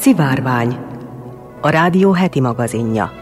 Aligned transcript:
Szivárvány, 0.00 0.76
a 1.60 1.68
rádió 1.68 2.12
heti 2.12 2.40
magazinja. 2.40 3.12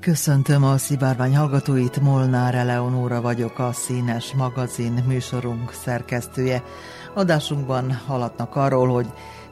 Köszöntöm 0.00 0.64
a 0.64 0.76
Szivárvány 0.76 1.36
hallgatóit, 1.36 2.00
Molnár 2.00 2.54
Eleonóra 2.54 3.20
vagyok, 3.20 3.58
a 3.58 3.72
Színes 3.72 4.34
magazin 4.34 5.04
műsorunk 5.06 5.72
szerkesztője. 5.72 6.62
Adásunkban 7.14 7.92
haladnak 8.06 8.56
arról, 8.56 8.88
hogy 8.88 9.06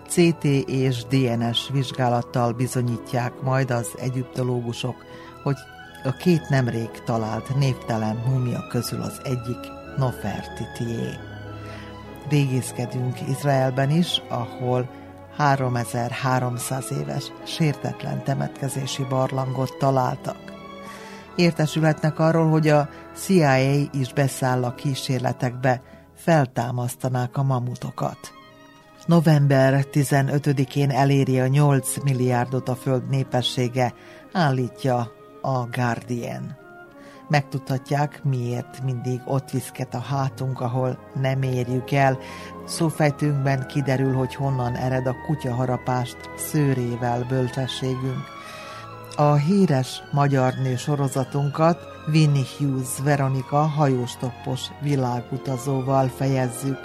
CT 0.09 0.45
és 0.67 1.05
DNS 1.05 1.69
vizsgálattal 1.73 2.53
bizonyítják 2.53 3.33
majd 3.43 3.71
az 3.71 3.89
egyiptológusok, 3.99 4.97
hogy 5.43 5.57
a 6.07 6.13
két 6.13 6.49
nemrég 6.49 6.91
talált 7.05 7.57
névtelen 7.57 8.17
múmia 8.17 8.67
közül 8.69 9.01
az 9.01 9.21
egyik 9.25 9.59
Nofertitié. 9.97 11.11
Régészkedünk 12.29 13.29
Izraelben 13.29 13.91
is, 13.91 14.23
ahol 14.29 14.89
3300 15.37 16.93
éves 17.01 17.33
sértetlen 17.45 18.25
temetkezési 18.25 19.05
barlangot 19.09 19.77
találtak. 19.79 20.37
Értesületnek 21.37 22.19
arról, 22.19 22.51
hogy 22.51 22.69
a 22.69 22.89
CIA 23.15 23.59
is 23.93 24.13
beszáll 24.13 24.65
a 24.65 24.75
kísérletekbe, 24.75 25.83
feltámasztanák 26.17 27.37
a 27.37 27.43
mamutokat. 27.43 28.19
November 29.07 29.87
15-én 29.93 30.91
eléri 30.91 31.41
a 31.41 31.47
8 31.47 32.03
milliárdot 32.03 32.69
a 32.69 32.75
föld 32.75 33.09
népessége, 33.09 33.95
állítja 34.33 35.16
a 35.47 35.69
Guardian. 35.71 36.57
Megtudhatják, 37.29 38.21
miért 38.25 38.83
mindig 38.85 39.21
ott 39.25 39.51
viszket 39.51 39.95
a 39.95 39.99
hátunk, 39.99 40.61
ahol 40.61 40.99
nem 41.21 41.43
érjük 41.43 41.91
el. 41.91 42.19
Szófejtünkben 42.65 43.67
kiderül, 43.67 44.15
hogy 44.15 44.35
honnan 44.35 44.75
ered 44.75 45.07
a 45.07 45.15
kutyaharapást 45.27 46.17
szőrével 46.37 47.27
bölcsességünk. 47.29 48.25
A 49.17 49.35
híres 49.35 50.03
magyar 50.13 50.55
nő 50.63 50.77
sorozatunkat 50.77 51.79
Winnie 52.13 52.45
Hughes 52.59 53.01
Veronika 53.03 53.57
hajóstoppos 53.57 54.61
világutazóval 54.81 56.09
fejezzük. 56.09 56.79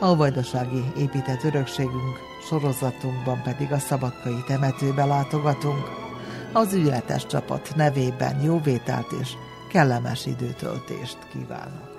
A 0.00 0.16
vajdasági 0.16 0.84
épített 0.96 1.44
örökségünk 1.44 2.18
sorozatunkban 2.48 3.42
pedig 3.42 3.72
a 3.72 3.78
szabadkai 3.78 4.44
temetőbe 4.46 5.04
látogatunk 5.04 6.07
az 6.52 6.74
ügyeletes 6.74 7.26
csapat 7.26 7.72
nevében 7.76 8.40
jóvételt 8.42 9.12
és 9.20 9.28
kellemes 9.68 10.26
időtöltést 10.26 11.18
kívánok. 11.32 11.96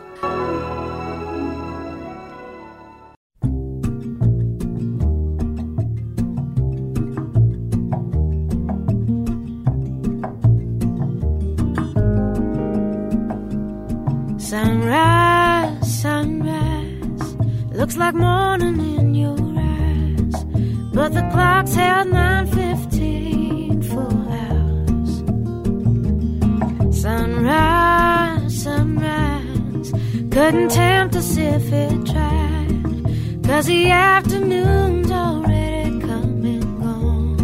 Sunrise, 14.38 15.86
sunrise, 16.02 17.36
looks 17.72 17.96
like 17.98 18.14
morning 18.14 18.80
in 18.80 19.14
your 19.14 19.38
eyes, 19.58 20.44
but 20.94 21.14
the 21.14 21.22
clock's 21.32 21.76
held 21.76 22.08
9:15 22.08 22.59
Sunrise, 27.20 28.64
sunrise, 28.64 29.92
couldn't 30.32 30.70
tempt 30.72 31.18
us 31.18 31.36
if 31.36 31.74
it 31.74 32.06
tried. 32.06 33.44
Cause 33.44 33.66
the 33.66 33.92
afternoon's 33.92 35.12
already 35.12 36.00
come 36.00 36.46
and 36.54 36.82
gone. 36.82 37.40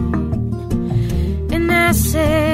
And 1.52 1.70
I 1.70 1.92
said, 1.92 2.45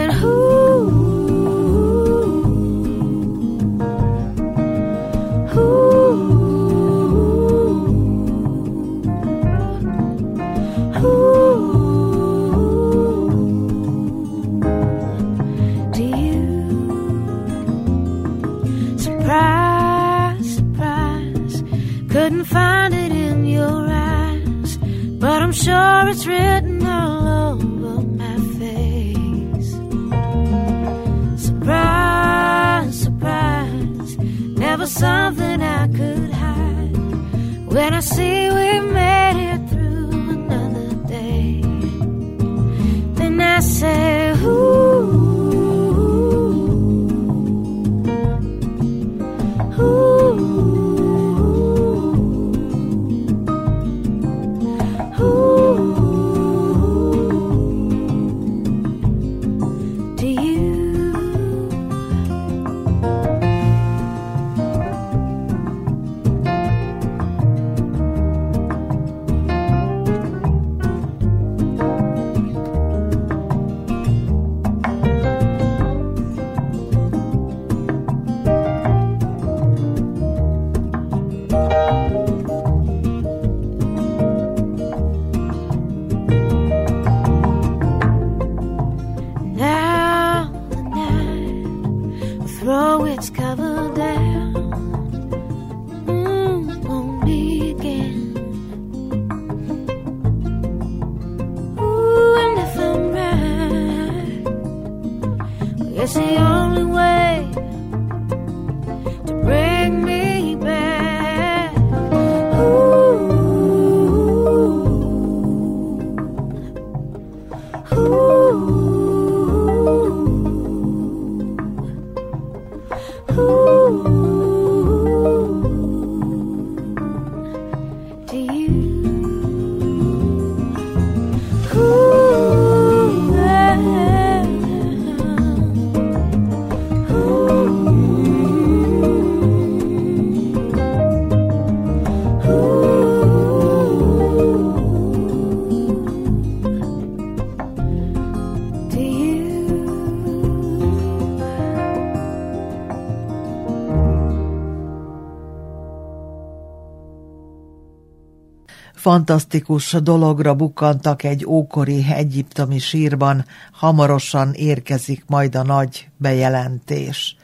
Fantasztikus 159.02 159.92
dologra 159.92 160.54
bukkantak 160.54 161.24
egy 161.24 161.46
ókori 161.46 162.06
egyiptomi 162.14 162.80
sírban, 162.80 163.46
hamarosan 163.72 164.54
érkezik 164.54 165.24
majd 165.28 165.56
a 165.56 165.64
nagy 165.64 166.08
bejelentés. 166.18 167.36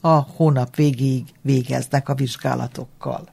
a 0.00 0.08
hónap 0.08 0.76
végéig 0.76 1.24
végeznek 1.42 2.08
a 2.08 2.14
vizsgálatokkal. 2.14 3.28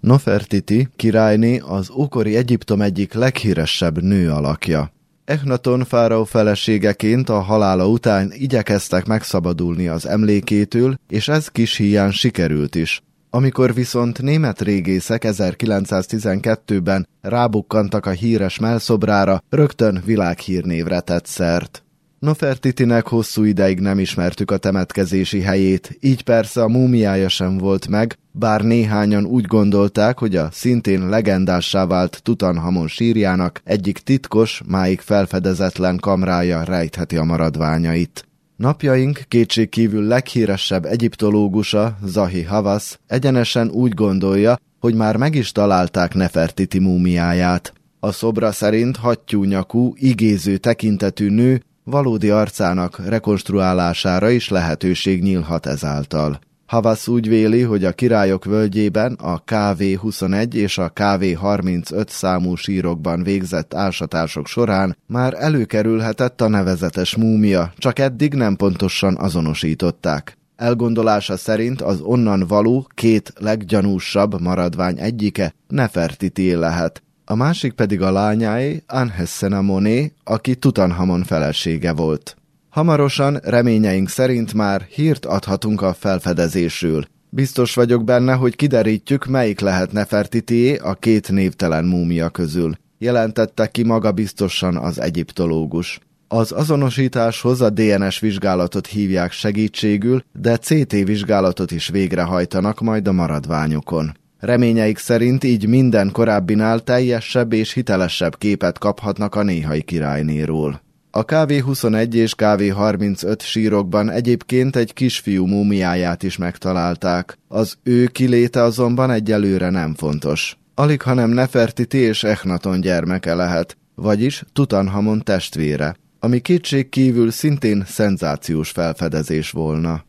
Nofertiti 0.00 0.88
királyné 0.96 1.58
az 1.58 1.90
ókori 1.90 2.36
Egyiptom 2.36 2.80
egyik 2.80 3.12
leghíresebb 3.12 4.02
nő 4.02 4.30
alakja. 4.30 4.92
Echnaton 5.24 5.84
fáraó 5.84 6.24
feleségeként 6.24 7.28
a 7.28 7.40
halála 7.40 7.88
után 7.88 8.32
igyekeztek 8.32 9.06
megszabadulni 9.06 9.88
az 9.88 10.06
emlékétől, 10.06 10.98
és 11.08 11.28
ez 11.28 11.48
kis 11.48 11.76
híján 11.76 12.10
sikerült 12.10 12.74
is. 12.74 13.02
Amikor 13.30 13.74
viszont 13.74 14.22
német 14.22 14.60
régészek 14.60 15.22
1912-ben 15.26 17.08
rábukkantak 17.20 18.06
a 18.06 18.10
híres 18.10 18.58
melszobrára, 18.58 19.42
rögtön 19.48 20.02
világhírnévre 20.04 21.00
tett 21.00 21.26
szert. 21.26 21.80
Nofertitinek 22.18 23.06
hosszú 23.06 23.44
ideig 23.44 23.80
nem 23.80 23.98
ismertük 23.98 24.50
a 24.50 24.56
temetkezési 24.56 25.40
helyét, 25.40 25.98
így 26.00 26.22
persze 26.22 26.62
a 26.62 26.68
múmiája 26.68 27.28
sem 27.28 27.58
volt 27.58 27.88
meg, 27.88 28.18
bár 28.30 28.60
néhányan 28.60 29.24
úgy 29.24 29.44
gondolták, 29.44 30.18
hogy 30.18 30.36
a 30.36 30.48
szintén 30.52 31.08
legendássá 31.08 31.86
vált 31.86 32.22
Tutanhamon 32.22 32.88
sírjának 32.88 33.60
egyik 33.64 33.98
titkos, 33.98 34.62
máig 34.66 35.00
felfedezetlen 35.00 35.96
kamrája 35.96 36.62
rejtheti 36.62 37.16
a 37.16 37.24
maradványait. 37.24 38.26
Napjaink 38.56 39.24
kétségkívül 39.28 40.02
leghíresebb 40.02 40.84
egyiptológusa, 40.84 41.96
Zahi 42.04 42.42
Havas 42.42 42.98
egyenesen 43.06 43.70
úgy 43.70 43.94
gondolja, 43.94 44.56
hogy 44.80 44.94
már 44.94 45.16
meg 45.16 45.34
is 45.34 45.52
találták 45.52 46.14
Nefertiti 46.14 46.78
múmiáját. 46.78 47.72
A 48.00 48.12
szobra 48.12 48.52
szerint 48.52 48.96
hattyúnyakú, 48.96 49.92
igéző 49.96 50.56
tekintetű 50.56 51.28
nő 51.28 51.62
valódi 51.84 52.30
arcának 52.30 53.08
rekonstruálására 53.08 54.30
is 54.30 54.48
lehetőség 54.48 55.22
nyílhat 55.22 55.66
ezáltal. 55.66 56.40
Havas 56.66 57.08
úgy 57.08 57.28
véli, 57.28 57.62
hogy 57.62 57.84
a 57.84 57.92
királyok 57.92 58.44
völgyében 58.44 59.12
a 59.12 59.42
KV-21 59.44 60.52
és 60.52 60.78
a 60.78 60.92
KV-35 60.92 62.08
számú 62.08 62.54
sírokban 62.54 63.22
végzett 63.22 63.74
ásatások 63.74 64.46
során 64.46 64.96
már 65.06 65.34
előkerülhetett 65.38 66.40
a 66.40 66.48
nevezetes 66.48 67.16
múmia, 67.16 67.72
csak 67.76 67.98
eddig 67.98 68.34
nem 68.34 68.56
pontosan 68.56 69.16
azonosították. 69.16 70.38
Elgondolása 70.56 71.36
szerint 71.36 71.82
az 71.82 72.00
onnan 72.00 72.44
való 72.48 72.86
két 72.94 73.32
leggyanúsabb 73.38 74.40
maradvány 74.40 74.98
egyike 74.98 75.54
Nefertiti 75.68 76.54
lehet, 76.54 77.02
a 77.24 77.34
másik 77.34 77.72
pedig 77.72 78.02
a 78.02 78.12
lányáé, 78.12 78.82
Anhessena 78.86 79.62
Moné, 79.62 80.12
aki 80.24 80.54
Tutanhamon 80.54 81.24
felesége 81.24 81.92
volt. 81.92 82.36
Hamarosan, 82.76 83.40
reményeink 83.42 84.08
szerint 84.08 84.54
már 84.54 84.86
hírt 84.90 85.26
adhatunk 85.26 85.82
a 85.82 85.92
felfedezésről. 85.92 87.04
Biztos 87.28 87.74
vagyok 87.74 88.04
benne, 88.04 88.32
hogy 88.32 88.56
kiderítjük, 88.56 89.26
melyik 89.26 89.60
lehet 89.60 89.92
Nefertitié 89.92 90.76
a 90.76 90.94
két 90.94 91.32
névtelen 91.32 91.84
múmia 91.84 92.28
közül. 92.28 92.74
Jelentette 92.98 93.66
ki 93.66 93.82
maga 93.82 94.12
biztosan 94.12 94.76
az 94.76 95.00
egyiptológus. 95.00 96.00
Az 96.28 96.52
azonosításhoz 96.52 97.60
a 97.60 97.70
DNS 97.70 98.20
vizsgálatot 98.20 98.86
hívják 98.86 99.32
segítségül, 99.32 100.22
de 100.32 100.56
CT 100.56 100.92
vizsgálatot 100.92 101.70
is 101.70 101.88
végrehajtanak 101.88 102.80
majd 102.80 103.08
a 103.08 103.12
maradványokon. 103.12 104.16
Reményeik 104.38 104.98
szerint 104.98 105.44
így 105.44 105.68
minden 105.68 106.10
korábbinál 106.12 106.80
teljesebb 106.80 107.52
és 107.52 107.72
hitelesebb 107.72 108.38
képet 108.38 108.78
kaphatnak 108.78 109.34
a 109.34 109.42
néhai 109.42 109.82
királynéról. 109.82 110.84
A 111.16 111.24
KV-21 111.24 112.12
és 112.12 112.34
KV-35 112.36 113.40
sírokban 113.40 114.10
egyébként 114.10 114.76
egy 114.76 114.92
kisfiú 114.92 115.46
múmiáját 115.46 116.22
is 116.22 116.36
megtalálták. 116.36 117.38
Az 117.48 117.74
ő 117.82 118.06
kiléte 118.06 118.62
azonban 118.62 119.10
egyelőre 119.10 119.70
nem 119.70 119.94
fontos. 119.94 120.56
Alig 120.74 121.02
hanem 121.02 121.30
Nefertiti 121.30 121.98
és 121.98 122.22
Echnaton 122.22 122.80
gyermeke 122.80 123.34
lehet, 123.34 123.76
vagyis 123.94 124.44
Tutanhamon 124.52 125.22
testvére, 125.22 125.96
ami 126.18 126.40
kétség 126.40 126.88
kívül 126.88 127.30
szintén 127.30 127.84
szenzációs 127.86 128.70
felfedezés 128.70 129.50
volna. 129.50 130.04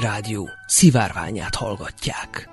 Újvidéki 0.00 0.22
Rádió 0.22 0.48
szivárványát 0.66 1.54
hallgatják. 1.54 2.48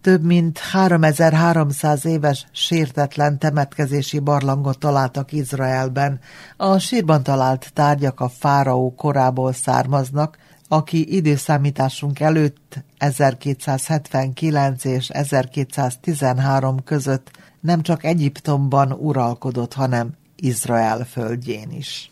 Több 0.00 0.22
mint 0.22 0.58
3300 0.58 2.04
éves 2.04 2.46
sértetlen 2.52 3.38
temetkezési 3.38 4.18
barlangot 4.18 4.78
találtak 4.78 5.32
Izraelben. 5.32 6.20
A 6.56 6.78
sírban 6.78 7.22
talált 7.22 7.70
tárgyak 7.72 8.20
a 8.20 8.28
fáraó 8.28 8.94
korából 8.94 9.52
származnak, 9.52 10.38
aki 10.68 11.16
időszámításunk 11.16 12.20
előtt 12.20 12.84
1279 12.98 14.84
és 14.84 15.08
1213 15.08 16.82
között 16.84 17.30
nem 17.60 17.82
csak 17.82 18.04
Egyiptomban 18.04 18.92
uralkodott, 18.92 19.72
hanem 19.72 20.14
Izrael 20.36 21.04
földjén 21.04 21.70
is. 21.70 22.10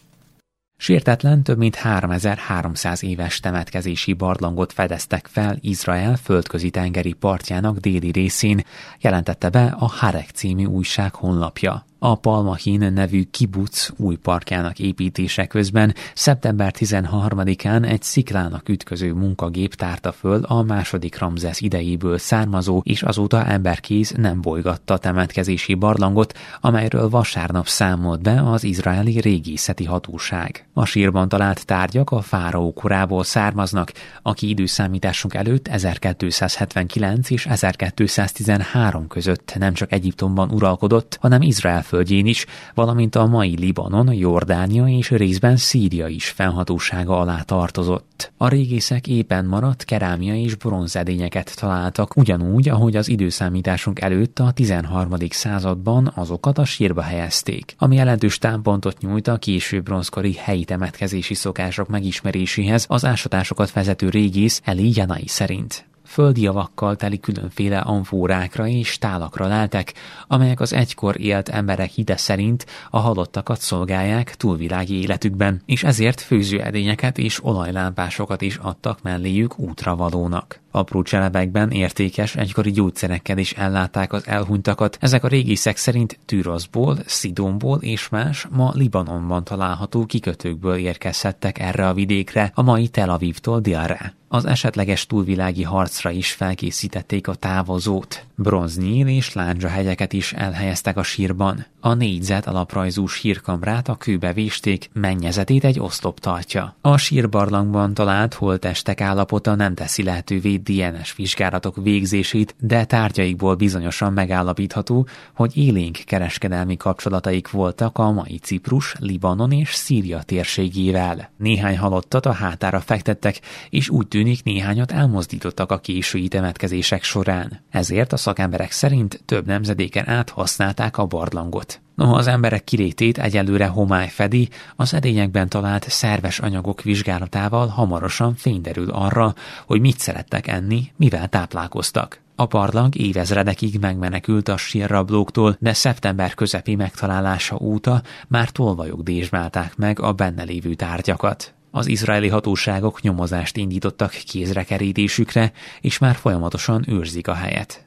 Sértetlen 0.78 1.42
több 1.42 1.58
mint 1.58 1.74
3300 1.74 3.02
éves 3.02 3.40
temetkezési 3.40 4.12
barlangot 4.12 4.72
fedeztek 4.72 5.26
fel 5.26 5.56
Izrael 5.60 6.16
földközi 6.16 6.70
tengeri 6.70 7.12
partjának 7.12 7.78
déli 7.78 8.10
részén, 8.10 8.64
jelentette 9.00 9.48
be 9.48 9.74
a 9.78 9.86
Harek 9.86 10.30
című 10.30 10.64
újság 10.64 11.14
honlapja. 11.14 11.84
A 11.98 12.14
Palmahin 12.14 12.92
nevű 12.92 13.22
kibuc 13.30 13.88
új 13.96 14.16
parkjának 14.16 14.78
építése 14.78 15.46
közben 15.46 15.94
szeptember 16.14 16.74
13-án 16.78 17.88
egy 17.88 18.02
sziklának 18.02 18.68
ütköző 18.68 19.12
munkagép 19.12 19.74
tárta 19.74 20.12
föl 20.12 20.42
a 20.44 20.62
második 20.62 21.18
Ramzes 21.18 21.60
idejéből 21.60 22.18
származó 22.18 22.80
és 22.84 23.02
azóta 23.02 23.44
emberkéz 23.44 24.10
nem 24.16 24.40
bolygatta 24.40 24.98
temetkezési 24.98 25.74
barlangot, 25.74 26.38
amelyről 26.60 27.08
vasárnap 27.08 27.66
számolt 27.66 28.22
be 28.22 28.50
az 28.50 28.64
izraeli 28.64 29.20
régészeti 29.20 29.84
hatóság. 29.84 30.66
A 30.72 30.84
sírban 30.84 31.28
talált 31.28 31.66
tárgyak 31.66 32.10
a 32.10 32.20
fáraó 32.20 32.72
korából 32.72 33.24
származnak, 33.24 33.92
aki 34.22 34.48
időszámításunk 34.48 35.34
előtt 35.34 35.68
1279 35.68 37.30
és 37.30 37.46
1213 37.46 39.06
között 39.06 39.54
nem 39.58 39.74
csak 39.74 39.92
Egyiptomban 39.92 40.50
uralkodott, 40.50 41.18
hanem 41.20 41.42
Izrael 41.42 41.84
földjén 41.86 42.26
is, 42.26 42.46
valamint 42.74 43.14
a 43.14 43.26
mai 43.26 43.56
Libanon, 43.58 44.12
Jordánia 44.12 44.86
és 44.86 45.10
részben 45.10 45.56
Szíria 45.56 46.06
is 46.06 46.28
fennhatósága 46.28 47.18
alá 47.20 47.40
tartozott. 47.40 48.32
A 48.36 48.48
régészek 48.48 49.06
éppen 49.06 49.44
maradt 49.44 49.84
kerámia 49.84 50.34
és 50.34 50.54
bronzedényeket 50.54 51.56
találtak, 51.56 52.16
ugyanúgy, 52.16 52.68
ahogy 52.68 52.96
az 52.96 53.08
időszámításunk 53.08 54.00
előtt 54.00 54.38
a 54.38 54.50
13. 54.50 55.14
században 55.30 56.12
azokat 56.14 56.58
a 56.58 56.64
sírba 56.64 57.02
helyezték, 57.02 57.74
ami 57.78 57.96
jelentős 57.96 58.38
támpontot 58.38 59.00
nyújt 59.00 59.28
a 59.28 59.36
késő 59.36 59.80
bronzkori 59.80 60.34
helyi 60.34 60.64
temetkezési 60.64 61.34
szokások 61.34 61.88
megismeréséhez 61.88 62.84
az 62.88 63.04
ásatásokat 63.04 63.72
vezető 63.72 64.08
régész 64.08 64.60
Eli 64.64 64.90
Janai 64.94 65.26
szerint. 65.26 65.86
Földi 66.16 66.42
javakkal 66.42 66.96
teli 66.96 67.20
különféle 67.20 67.78
amfórákra 67.78 68.66
és 68.66 68.98
tálakra 68.98 69.46
leltek, 69.46 69.94
amelyek 70.26 70.60
az 70.60 70.72
egykor 70.72 71.20
élt 71.20 71.48
emberek 71.48 71.90
hide 71.90 72.16
szerint 72.16 72.66
a 72.90 72.98
halottakat 72.98 73.60
szolgálják 73.60 74.34
túlvilági 74.34 75.00
életükben, 75.00 75.62
és 75.66 75.84
ezért 75.84 76.20
főzőedényeket 76.20 77.18
és 77.18 77.44
olajlámpásokat 77.44 78.42
is 78.42 78.56
adtak 78.56 79.02
melléjük 79.02 79.58
útravalónak. 79.58 80.60
Apró 80.76 81.02
cselebekben 81.02 81.70
értékes 81.70 82.36
egykori 82.36 82.70
gyógyszerekkel 82.70 83.38
is 83.38 83.52
ellátták 83.52 84.12
az 84.12 84.26
elhunytakat. 84.26 84.98
Ezek 85.00 85.24
a 85.24 85.28
régészek 85.28 85.76
szerint 85.76 86.18
Tűroszból, 86.26 86.98
Szidonból 87.06 87.78
és 87.80 88.08
más 88.08 88.46
ma 88.50 88.70
Libanonban 88.74 89.44
található 89.44 90.06
kikötőkből 90.06 90.76
érkezhettek 90.76 91.58
erre 91.58 91.88
a 91.88 91.94
vidékre, 91.94 92.50
a 92.54 92.62
mai 92.62 92.88
Tel 92.88 93.10
Avivtól 93.10 93.60
délre. 93.60 94.14
Az 94.28 94.44
esetleges 94.44 95.06
túlvilági 95.06 95.62
harcra 95.62 96.10
is 96.10 96.32
felkészítették 96.32 97.28
a 97.28 97.34
távozót. 97.34 98.24
Bronznyíl 98.34 99.06
és 99.06 99.32
lándzsa 99.32 99.68
hegyeket 99.68 100.12
is 100.12 100.32
elhelyeztek 100.32 100.96
a 100.96 101.02
sírban. 101.02 101.66
A 101.80 101.94
négyzet 101.94 102.46
alaprajzú 102.46 103.06
sírkamrát 103.06 103.88
a 103.88 103.94
kőbe 103.94 104.32
vésték, 104.32 104.90
mennyezetét 104.92 105.64
egy 105.64 105.80
oszlop 105.80 106.20
tartja. 106.20 106.76
A 106.80 106.96
sírbarlangban 106.96 107.94
talált 107.94 108.34
holtestek 108.34 109.00
állapota 109.00 109.54
nem 109.54 109.74
teszi 109.74 110.02
lehetővé 110.02 110.56
DNS 110.66 111.14
vizsgálatok 111.16 111.76
végzését, 111.82 112.54
de 112.60 112.84
tárgyaikból 112.84 113.54
bizonyosan 113.54 114.12
megállapítható, 114.12 115.06
hogy 115.34 115.56
élénk 115.56 115.98
kereskedelmi 116.04 116.76
kapcsolataik 116.76 117.50
voltak 117.50 117.98
a 117.98 118.10
mai 118.10 118.38
Ciprus, 118.38 118.94
Libanon 118.98 119.52
és 119.52 119.74
Szíria 119.74 120.22
térségével. 120.22 121.30
Néhány 121.36 121.78
halottat 121.78 122.26
a 122.26 122.32
hátára 122.32 122.80
fektettek, 122.80 123.40
és 123.70 123.88
úgy 123.88 124.08
tűnik 124.08 124.42
néhányat 124.42 124.92
elmozdítottak 124.92 125.70
a 125.72 125.78
késői 125.78 126.28
temetkezések 126.28 127.02
során. 127.02 127.60
Ezért 127.70 128.12
a 128.12 128.16
szakemberek 128.16 128.70
szerint 128.70 129.22
több 129.24 129.46
nemzedéken 129.46 130.08
át 130.08 130.30
használták 130.30 130.98
a 130.98 131.06
barlangot. 131.06 131.80
Noha 131.96 132.14
az 132.14 132.26
emberek 132.26 132.64
kilétét 132.64 133.18
egyelőre 133.18 133.66
homály 133.66 134.08
fedi, 134.08 134.48
az 134.76 134.94
edényekben 134.94 135.48
talált 135.48 135.88
szerves 135.90 136.38
anyagok 136.38 136.82
vizsgálatával 136.82 137.66
hamarosan 137.66 138.34
fényderül 138.34 138.90
arra, 138.90 139.34
hogy 139.66 139.80
mit 139.80 139.98
szerettek 139.98 140.46
enni, 140.46 140.92
mivel 140.96 141.28
táplálkoztak. 141.28 142.20
A 142.34 142.46
parlang 142.46 142.96
évezredekig 142.96 143.78
megmenekült 143.80 144.48
a 144.48 144.56
sírrablóktól, 144.56 145.56
de 145.60 145.72
szeptember 145.72 146.34
közepi 146.34 146.74
megtalálása 146.74 147.58
óta 147.60 148.02
már 148.28 148.50
tolvajok 148.50 149.02
dézsmálták 149.02 149.76
meg 149.76 150.00
a 150.00 150.12
benne 150.12 150.42
lévő 150.42 150.74
tárgyakat. 150.74 151.54
Az 151.70 151.86
izraeli 151.86 152.28
hatóságok 152.28 153.00
nyomozást 153.00 153.56
indítottak 153.56 154.10
kézrekerítésükre, 154.10 155.52
és 155.80 155.98
már 155.98 156.14
folyamatosan 156.14 156.84
őrzik 156.88 157.28
a 157.28 157.34
helyet. 157.34 157.85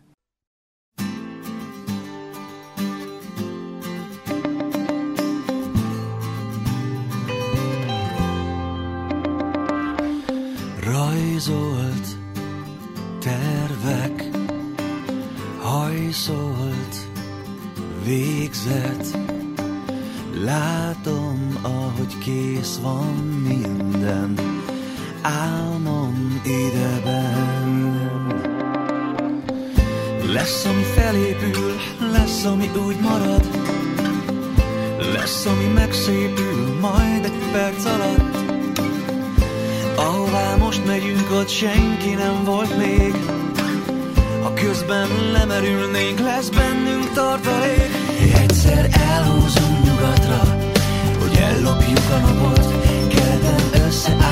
Rajzolt 11.20 12.08
tervek, 13.20 14.30
hajszolt 15.62 16.96
végzet, 18.06 19.18
Látom, 20.44 21.60
ahogy 21.62 22.18
kész 22.18 22.80
van 22.82 23.14
minden, 23.48 24.40
álmom 25.22 26.42
ideben. 26.46 28.00
Lesz, 30.34 30.66
ami 30.66 30.84
felépül, 30.84 31.76
lesz, 32.12 32.44
ami 32.46 32.72
úgy 32.88 33.00
marad, 33.02 33.50
lesz, 35.14 35.46
ami 35.46 35.68
megszépül, 35.74 36.80
majd 36.82 37.24
egy 37.24 37.52
perc 37.52 37.86
alatt. 37.86 38.59
Ahová 40.10 40.56
most 40.56 40.86
megyünk, 40.86 41.32
ott 41.32 41.50
senki 41.50 42.14
nem 42.14 42.44
volt 42.44 42.78
még, 42.78 43.14
ha 44.42 44.54
közben 44.54 45.08
lemerülnénk, 45.32 46.20
lesz 46.20 46.50
bennünk 46.50 47.12
tartalék. 47.14 47.92
Egyszer 48.34 48.90
elhúzunk 48.92 49.84
nyugatra, 49.84 50.58
hogy 51.20 51.38
ellopjuk 51.38 52.10
a 52.12 52.18
napot, 52.18 52.74
keleten 53.08 53.86
összeállnak 53.88 54.29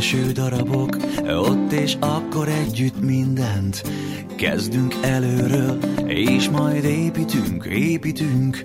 széteső 0.00 0.32
darabok, 0.32 0.96
ott 1.26 1.72
és 1.72 1.96
akkor 2.00 2.48
együtt 2.48 3.00
mindent. 3.00 3.82
Kezdünk 4.36 4.94
előről, 5.02 5.78
és 6.06 6.48
majd 6.48 6.84
építünk, 6.84 7.64
építünk 7.64 8.62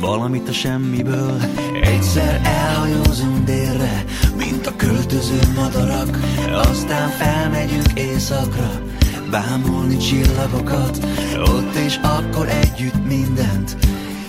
valamit 0.00 0.48
a 0.48 0.52
semmiből. 0.52 1.40
Egyszer 1.82 2.40
elhajózunk 2.44 3.44
délre, 3.44 4.04
mint 4.36 4.66
a 4.66 4.76
költöző 4.76 5.38
madarak, 5.54 6.18
aztán 6.52 7.08
felmegyünk 7.08 7.92
éjszakra, 7.94 8.82
bámulni 9.30 9.96
csillagokat, 9.96 11.06
ott 11.38 11.74
és 11.86 11.96
akkor 12.02 12.48
együtt 12.48 13.06
mindent. 13.06 13.76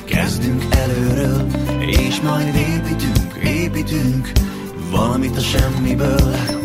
Kezdünk 0.05 0.63
előről, 0.69 1.47
és 1.79 2.21
majd 2.21 2.55
építünk, 2.55 3.33
építünk 3.43 4.31
valamit 4.89 5.37
a 5.37 5.41
semmiből. 5.41 6.58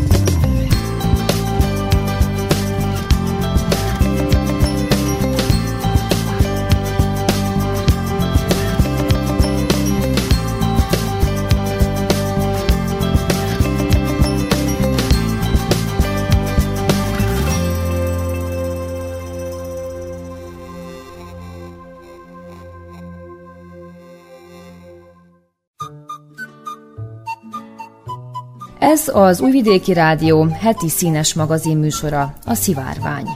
Ez 28.95 29.09
az 29.09 29.41
Újvidéki 29.41 29.93
Rádió 29.93 30.45
heti 30.45 30.89
színes 30.89 31.35
magazin 31.35 31.77
műsora, 31.77 32.35
a 32.45 32.55
Szivárvány. 32.55 33.29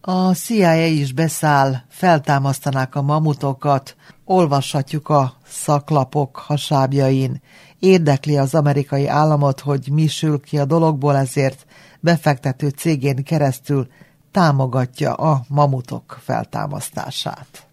A 0.00 0.34
CIA 0.34 0.86
is 0.86 1.12
beszáll, 1.12 1.74
feltámasztanák 1.88 2.94
a 2.94 3.02
mamutokat, 3.02 3.96
olvashatjuk 4.24 5.08
a 5.08 5.32
szaklapok 5.46 6.36
hasábjain. 6.36 7.42
Érdekli 7.78 8.36
az 8.36 8.54
amerikai 8.54 9.06
államot, 9.06 9.60
hogy 9.60 9.88
mi 9.92 10.06
sül 10.06 10.40
ki 10.40 10.58
a 10.58 10.64
dologból, 10.64 11.16
ezért 11.16 11.66
befektető 12.00 12.68
cégén 12.68 13.24
keresztül 13.24 13.86
támogatja 14.30 15.14
a 15.14 15.44
mamutok 15.48 16.18
feltámasztását. 16.24 17.65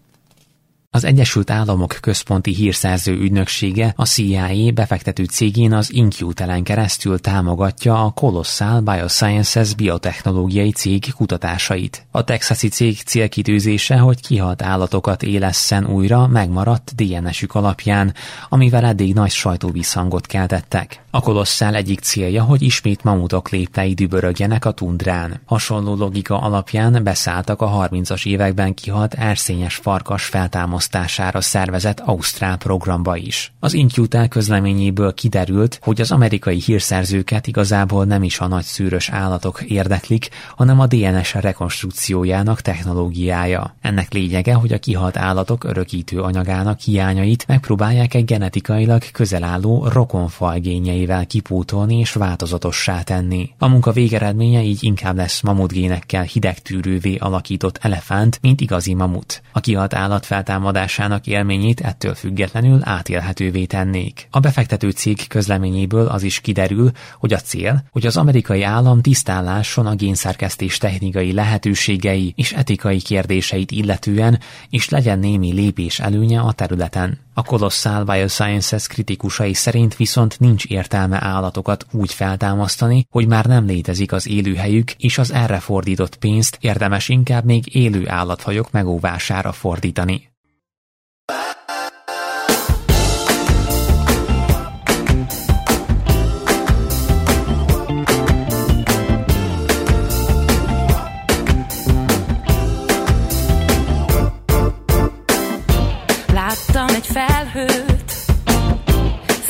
Az 0.95 1.03
Egyesült 1.03 1.49
Államok 1.49 1.97
központi 2.01 2.53
hírszerző 2.53 3.13
ügynöksége 3.13 3.93
a 3.95 4.05
CIA 4.05 4.71
befektető 4.73 5.23
cégén 5.23 5.73
az 5.73 5.93
Incutelen 5.93 6.63
keresztül 6.63 7.19
támogatja 7.19 8.05
a 8.05 8.09
Colossal 8.09 8.79
Biosciences 8.79 9.75
biotechnológiai 9.75 10.71
cég 10.71 11.13
kutatásait. 11.13 12.05
A 12.11 12.23
texasi 12.23 12.67
cég 12.67 12.97
célkitűzése, 13.05 13.97
hogy 13.97 14.21
kihalt 14.21 14.61
állatokat 14.61 15.23
élesszen 15.23 15.85
újra 15.85 16.27
megmaradt 16.27 16.95
DNS-ük 16.95 17.55
alapján, 17.55 18.13
amivel 18.49 18.85
eddig 18.85 19.13
nagy 19.13 19.31
sajtóvízhangot 19.31 20.25
keltettek. 20.25 21.01
A 21.11 21.19
Colossal 21.19 21.75
egyik 21.75 21.99
célja, 21.99 22.43
hogy 22.43 22.61
ismét 22.61 23.03
mamutok 23.03 23.49
léptei 23.49 23.93
dübörögjenek 23.93 24.65
a 24.65 24.71
tundrán. 24.71 25.41
Hasonló 25.45 25.95
logika 25.95 26.41
alapján 26.41 27.03
beszálltak 27.03 27.61
a 27.61 27.87
30-as 27.89 28.25
években 28.25 28.73
kihalt 28.73 29.13
erszényes 29.13 29.75
farkas 29.75 30.23
feltámasztására 30.23 30.81
felosztására 30.83 31.41
szervezett 31.41 31.99
Ausztrál 31.99 32.57
programba 32.57 33.15
is. 33.15 33.53
Az 33.59 33.73
Intutel 33.73 34.27
közleményéből 34.27 35.13
kiderült, 35.13 35.79
hogy 35.81 36.01
az 36.01 36.11
amerikai 36.11 36.61
hírszerzőket 36.65 37.47
igazából 37.47 38.05
nem 38.05 38.23
is 38.23 38.39
a 38.39 38.47
nagy 38.47 38.63
szűrös 38.63 39.09
állatok 39.09 39.61
érdeklik, 39.61 40.29
hanem 40.55 40.79
a 40.79 40.87
DNS 40.87 41.33
rekonstrukciójának 41.33 42.61
technológiája. 42.61 43.75
Ennek 43.81 44.13
lényege, 44.13 44.53
hogy 44.53 44.73
a 44.73 44.79
kihalt 44.79 45.17
állatok 45.17 45.63
örökítő 45.63 46.21
anyagának 46.21 46.79
hiányait 46.79 47.47
megpróbálják 47.47 48.13
egy 48.13 48.25
genetikailag 48.25 49.11
közel 49.11 49.43
álló 49.43 49.87
rokonfaj 49.87 50.59
gényeivel 50.59 51.27
kipótolni 51.27 51.99
és 51.99 52.13
változatossá 52.13 53.01
tenni. 53.01 53.49
A 53.57 53.67
munka 53.67 53.91
végeredménye 53.91 54.61
így 54.61 54.83
inkább 54.83 55.15
lesz 55.15 55.41
mamutgénekkel 55.41 56.23
hidegtűrővé 56.23 57.15
alakított 57.15 57.77
elefánt, 57.81 58.39
mint 58.41 58.61
igazi 58.61 58.93
mamut. 58.93 59.41
A 59.51 59.59
kihalt 59.59 59.93
állat 59.93 60.25
feltámad 60.25 60.71
támadásának 60.73 61.27
élményét 61.27 61.81
ettől 61.81 62.15
függetlenül 62.15 62.79
átélhetővé 62.83 63.65
tennék. 63.65 64.27
A 64.31 64.39
befektető 64.39 64.89
cég 64.89 65.27
közleményéből 65.27 66.07
az 66.07 66.23
is 66.23 66.39
kiderül, 66.39 66.91
hogy 67.19 67.33
a 67.33 67.39
cél, 67.39 67.83
hogy 67.91 68.05
az 68.05 68.17
amerikai 68.17 68.63
állam 68.63 69.01
tisztán 69.01 69.43
lásson 69.43 69.85
a 69.85 69.95
génszerkesztés 69.95 70.77
technikai 70.77 71.33
lehetőségei 71.33 72.33
és 72.35 72.53
etikai 72.53 73.01
kérdéseit 73.01 73.71
illetően, 73.71 74.39
és 74.69 74.89
legyen 74.89 75.19
némi 75.19 75.51
lépés 75.53 75.99
előnye 75.99 76.39
a 76.39 76.51
területen. 76.51 77.19
A 77.33 77.43
Colossal 77.43 78.03
Biosciences 78.03 78.87
kritikusai 78.87 79.53
szerint 79.53 79.95
viszont 79.95 80.39
nincs 80.39 80.65
értelme 80.65 81.17
állatokat 81.21 81.85
úgy 81.91 82.13
feltámasztani, 82.13 83.07
hogy 83.09 83.27
már 83.27 83.45
nem 83.45 83.65
létezik 83.65 84.11
az 84.11 84.27
élőhelyük, 84.27 84.91
és 84.91 85.17
az 85.17 85.31
erre 85.31 85.59
fordított 85.59 86.15
pénzt 86.15 86.57
érdemes 86.61 87.09
inkább 87.09 87.45
még 87.45 87.75
élő 87.75 88.09
állatfajok 88.09 88.71
megóvására 88.71 89.51
fordítani. 89.51 90.32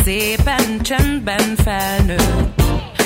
Szépen 0.03 0.81
csendben 0.81 1.55
felnőtt. 1.55 2.61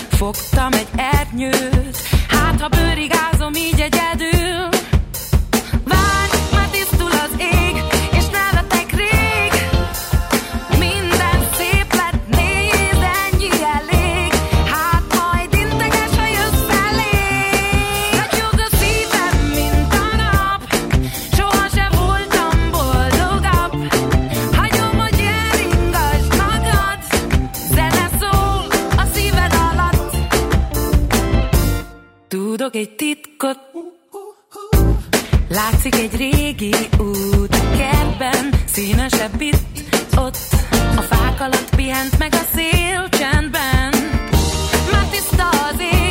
Fogtam 0.10 0.73
egy 0.73 0.88
ernyőt, 0.95 1.97
hát 2.27 2.62
ha 2.62 2.67
bőrigázom 2.67 3.53
így 3.55 3.81
egyedül 3.81 4.77
Tudok 32.67 32.88
egy 32.88 32.95
titkot. 32.95 33.60
Látszik 35.49 35.95
egy 35.95 36.15
régi 36.15 36.73
út 36.99 37.56
a 37.56 37.77
kertben 37.77 38.49
Színesebb 38.65 39.41
itt, 39.41 39.89
ott. 40.17 40.38
A 40.95 41.01
fák 41.01 41.41
alatt 41.41 41.75
pihent 41.75 42.17
meg 42.17 42.34
a 42.34 42.56
szél 42.56 43.10
csendben. 43.10 43.93
Már 44.91 45.06
tiszta 45.12 45.49
az 45.49 45.80
ég 45.80 46.07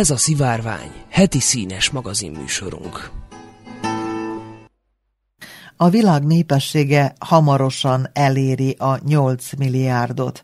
Ez 0.00 0.10
a 0.10 0.16
Szivárvány, 0.16 0.90
heti 1.08 1.40
színes 1.40 1.90
magazinműsorunk. 1.90 3.10
A 5.76 5.88
világ 5.88 6.24
népessége 6.24 7.14
hamarosan 7.18 8.08
eléri 8.12 8.70
a 8.78 8.98
8 9.06 9.52
milliárdot. 9.58 10.42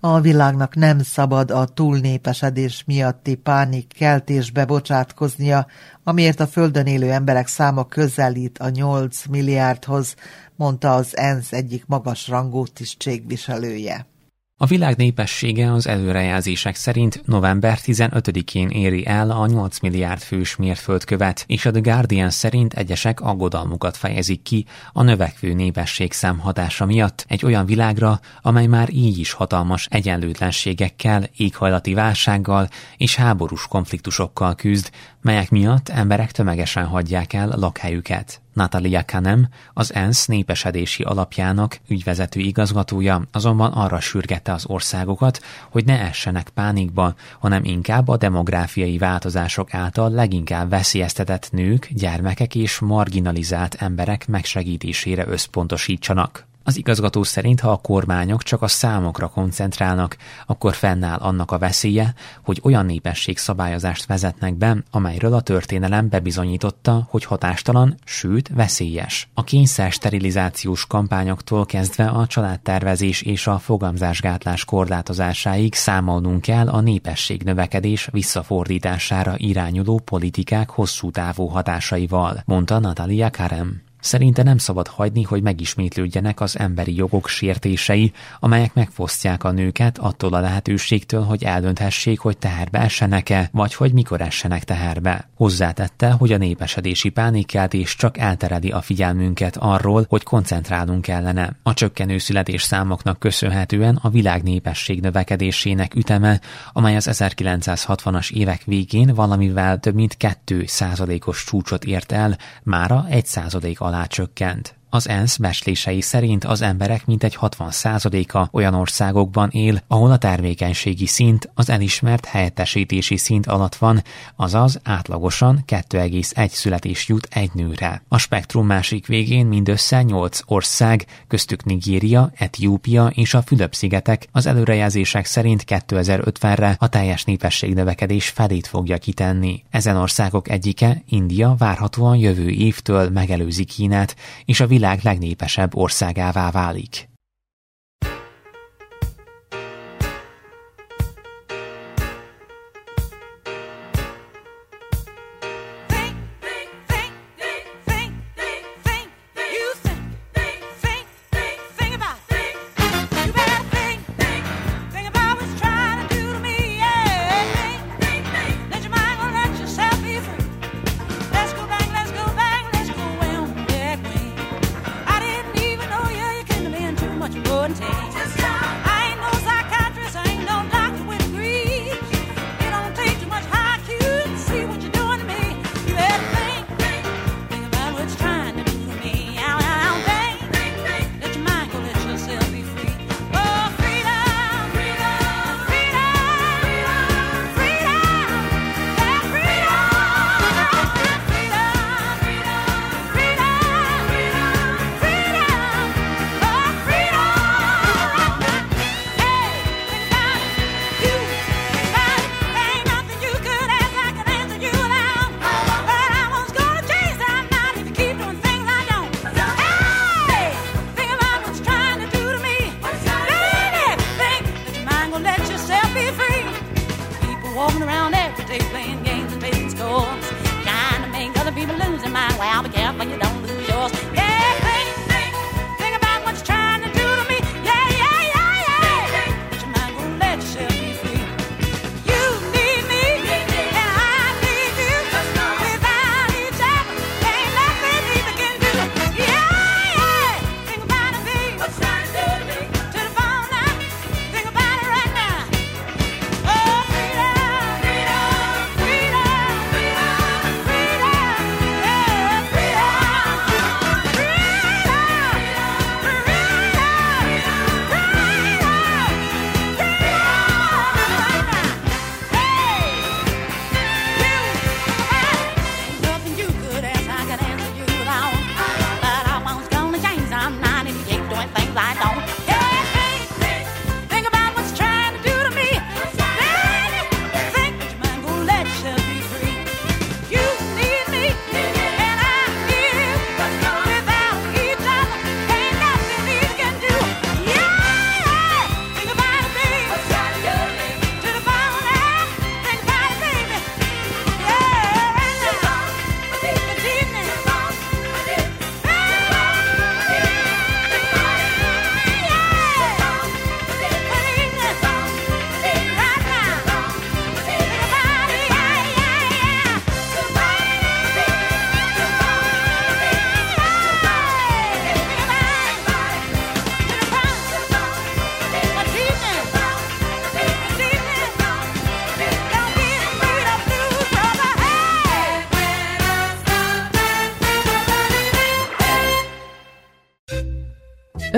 A 0.00 0.20
világnak 0.20 0.74
nem 0.74 0.98
szabad 0.98 1.50
a 1.50 1.64
túlnépesedés 1.64 2.84
miatti 2.86 3.34
pánik 3.34 3.92
keltésbe 3.92 4.64
bocsátkoznia, 4.64 5.66
amiért 6.04 6.40
a 6.40 6.46
Földön 6.46 6.86
élő 6.86 7.10
emberek 7.10 7.46
száma 7.46 7.84
közelít 7.84 8.58
a 8.58 8.68
8 8.68 9.26
milliárdhoz, 9.26 10.14
mondta 10.56 10.94
az 10.94 11.16
ENSZ 11.16 11.52
egyik 11.52 11.86
magasrangú 11.86 12.66
tisztségviselője. 12.66 14.13
A 14.56 14.66
világ 14.66 14.96
népessége 14.96 15.72
az 15.72 15.86
előrejelzések 15.86 16.74
szerint 16.74 17.22
november 17.26 17.78
15-én 17.82 18.68
éri 18.68 19.06
el 19.06 19.30
a 19.30 19.46
8 19.46 19.80
milliárd 19.80 20.20
fős 20.20 20.56
mérföldkövet, 20.56 21.44
és 21.46 21.66
a 21.66 21.70
The 21.70 21.80
Guardian 21.80 22.30
szerint 22.30 22.74
egyesek 22.74 23.20
aggodalmukat 23.20 23.96
fejezik 23.96 24.42
ki 24.42 24.66
a 24.92 25.02
növekvő 25.02 25.52
népességszám 25.52 26.38
hatása 26.38 26.84
miatt 26.84 27.24
egy 27.28 27.44
olyan 27.44 27.66
világra, 27.66 28.20
amely 28.42 28.66
már 28.66 28.88
így 28.92 29.18
is 29.18 29.32
hatalmas 29.32 29.86
egyenlőtlenségekkel, 29.90 31.28
éghajlati 31.36 31.94
válsággal 31.94 32.68
és 32.96 33.16
háborús 33.16 33.66
konfliktusokkal 33.66 34.54
küzd, 34.54 34.90
melyek 35.20 35.50
miatt 35.50 35.88
emberek 35.88 36.32
tömegesen 36.32 36.84
hagyják 36.84 37.32
el 37.32 37.48
lakhelyüket. 37.56 38.43
Natalia 38.54 39.04
Kanem, 39.04 39.48
az 39.72 39.94
ENSZ 39.94 40.26
népesedési 40.26 41.02
alapjának 41.02 41.78
ügyvezető 41.88 42.40
igazgatója 42.40 43.22
azonban 43.32 43.72
arra 43.72 44.00
sürgette 44.00 44.52
az 44.52 44.66
országokat, 44.66 45.40
hogy 45.70 45.84
ne 45.84 46.00
essenek 46.00 46.48
pánikba, 46.48 47.14
hanem 47.38 47.64
inkább 47.64 48.08
a 48.08 48.16
demográfiai 48.16 48.98
változások 48.98 49.74
által 49.74 50.10
leginkább 50.10 50.68
veszélyeztetett 50.68 51.48
nők, 51.52 51.88
gyermekek 51.90 52.54
és 52.54 52.78
marginalizált 52.78 53.74
emberek 53.74 54.26
megsegítésére 54.28 55.26
összpontosítsanak. 55.26 56.52
Az 56.66 56.76
igazgató 56.76 57.22
szerint, 57.22 57.60
ha 57.60 57.70
a 57.70 57.76
kormányok 57.76 58.42
csak 58.42 58.62
a 58.62 58.68
számokra 58.68 59.28
koncentrálnak, 59.28 60.16
akkor 60.46 60.74
fennáll 60.74 61.18
annak 61.18 61.50
a 61.50 61.58
veszélye, 61.58 62.14
hogy 62.42 62.60
olyan 62.62 62.86
népesség 62.86 63.38
szabályozást 63.38 64.06
vezetnek 64.06 64.54
be, 64.54 64.76
amelyről 64.90 65.34
a 65.34 65.40
történelem 65.40 66.08
bebizonyította, 66.08 67.06
hogy 67.10 67.24
hatástalan, 67.24 67.94
sőt 68.04 68.48
veszélyes. 68.48 69.28
A 69.34 69.44
kényszer 69.44 69.92
sterilizációs 69.92 70.86
kampányoktól 70.86 71.66
kezdve 71.66 72.06
a 72.08 72.26
családtervezés 72.26 73.22
és 73.22 73.46
a 73.46 73.58
fogamzásgátlás 73.58 74.64
korlátozásáig 74.64 75.74
számolnunk 75.74 76.40
kell 76.40 76.68
a 76.68 76.80
népesség 76.80 77.42
növekedés 77.42 78.08
visszafordítására 78.12 79.34
irányuló 79.36 80.00
politikák 80.04 80.70
hosszú 80.70 81.10
távú 81.10 81.46
hatásaival, 81.46 82.42
mondta 82.44 82.78
Natalia 82.78 83.30
Karem. 83.30 83.83
Szerinte 84.04 84.42
nem 84.42 84.58
szabad 84.58 84.86
hagyni, 84.86 85.22
hogy 85.22 85.42
megismétlődjenek 85.42 86.40
az 86.40 86.58
emberi 86.58 86.96
jogok 86.96 87.28
sértései, 87.28 88.12
amelyek 88.40 88.74
megfosztják 88.74 89.44
a 89.44 89.50
nőket 89.50 89.98
attól 89.98 90.34
a 90.34 90.40
lehetőségtől, 90.40 91.22
hogy 91.22 91.44
eldönthessék, 91.44 92.18
hogy 92.18 92.38
teherbe 92.38 92.78
essenek-e, 92.78 93.48
vagy 93.52 93.74
hogy 93.74 93.92
mikor 93.92 94.20
essenek 94.20 94.64
teherbe. 94.64 95.28
Hozzátette, 95.34 96.10
hogy 96.10 96.32
a 96.32 96.36
népesedési 96.36 97.08
pánikkeltés 97.08 97.96
csak 97.96 98.18
eltereli 98.18 98.70
a 98.70 98.80
figyelmünket 98.80 99.56
arról, 99.56 100.06
hogy 100.08 100.22
koncentrálnunk 100.22 101.02
kellene. 101.02 101.56
A 101.62 101.74
csökkenő 101.74 102.18
születés 102.18 102.62
számoknak 102.62 103.18
köszönhetően 103.18 103.98
a 104.02 104.08
világ 104.08 104.42
népesség 104.42 105.00
növekedésének 105.00 105.94
üteme, 105.94 106.40
amely 106.72 106.96
az 106.96 107.08
1960-as 107.12 108.32
évek 108.32 108.62
végén 108.64 109.14
valamivel 109.14 109.78
több 109.78 109.94
mint 109.94 110.16
2 110.16 110.64
százalékos 110.66 111.44
csúcsot 111.44 111.84
ért 111.84 112.12
el, 112.12 112.38
mára 112.62 113.06
1 113.08 113.26
százalék 113.26 113.80
alá 113.80 113.92
alá 113.94 114.06
csökkent. 114.06 114.74
Az 114.94 115.08
ENSZ 115.08 115.36
becslései 115.36 116.00
szerint 116.00 116.44
az 116.44 116.62
emberek 116.62 117.06
mintegy 117.06 117.38
60%-a 117.40 118.48
olyan 118.50 118.74
országokban 118.74 119.48
él, 119.50 119.82
ahol 119.88 120.10
a 120.10 120.16
termékenységi 120.16 121.06
szint 121.06 121.50
az 121.54 121.70
elismert 121.70 122.24
helyettesítési 122.24 123.16
szint 123.16 123.46
alatt 123.46 123.74
van, 123.74 124.02
azaz 124.36 124.80
átlagosan 124.82 125.64
2,1 125.66 126.48
születés 126.48 127.08
jut 127.08 127.28
egy 127.30 127.50
nőre. 127.54 128.02
A 128.08 128.18
spektrum 128.18 128.66
másik 128.66 129.06
végén 129.06 129.46
mindössze 129.46 130.02
8 130.02 130.40
ország, 130.44 131.06
köztük 131.28 131.64
Nigéria, 131.64 132.30
Etiópia 132.34 133.06
és 133.14 133.34
a 133.34 133.42
Fülöp-szigetek 133.42 134.26
az 134.32 134.46
előrejelzések 134.46 135.24
szerint 135.24 135.64
2050-re 135.66 136.76
a 136.78 136.88
teljes 136.88 137.24
népesség 137.24 137.74
növekedés 137.74 138.28
felét 138.28 138.66
fogja 138.66 138.98
kitenni. 138.98 139.62
Ezen 139.70 139.96
országok 139.96 140.48
egyike, 140.48 141.02
India 141.08 141.54
várhatóan 141.58 142.16
jövő 142.16 142.48
évtől 142.48 143.10
megelőzi 143.10 143.64
Kínát, 143.64 144.16
és 144.44 144.60
a 144.60 144.66
világ 144.66 144.82
világ 144.84 145.00
legnépesebb 145.02 145.76
országává 145.76 146.50
válik. 146.50 147.13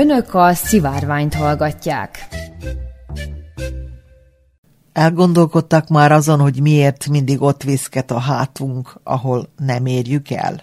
Önök 0.09 0.35
a 0.35 0.55
szivárványt 0.55 1.35
hallgatják. 1.35 2.29
Elgondolkodtak 4.93 5.89
már 5.89 6.13
azon, 6.13 6.41
hogy 6.41 6.61
miért 6.61 7.09
mindig 7.09 7.43
ott 7.43 7.63
viszket 7.63 8.11
a 8.11 8.19
hátunk, 8.19 9.01
ahol 9.03 9.49
nem 9.57 9.87
érjük 9.87 10.31
el? 10.31 10.63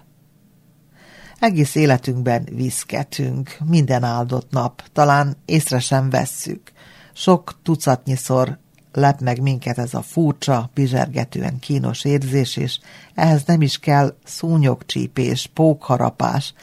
Egész 1.39 1.75
életünkben 1.75 2.47
viszketünk, 2.51 3.57
minden 3.65 4.03
áldott 4.03 4.51
nap, 4.51 4.83
talán 4.93 5.37
észre 5.45 5.79
sem 5.79 6.09
vesszük. 6.09 6.71
Sok 7.13 7.59
tucatnyiszor 7.63 8.57
lep 8.93 9.19
meg 9.19 9.41
minket 9.41 9.77
ez 9.77 9.93
a 9.93 10.01
furcsa, 10.01 10.69
bizsergetően 10.73 11.59
kínos 11.59 12.05
érzés, 12.05 12.57
és 12.57 12.79
ehhez 13.13 13.43
nem 13.45 13.61
is 13.61 13.79
kell 13.79 14.15
szúnyogcsípés, 14.23 15.49
pókharapás, 15.53 16.53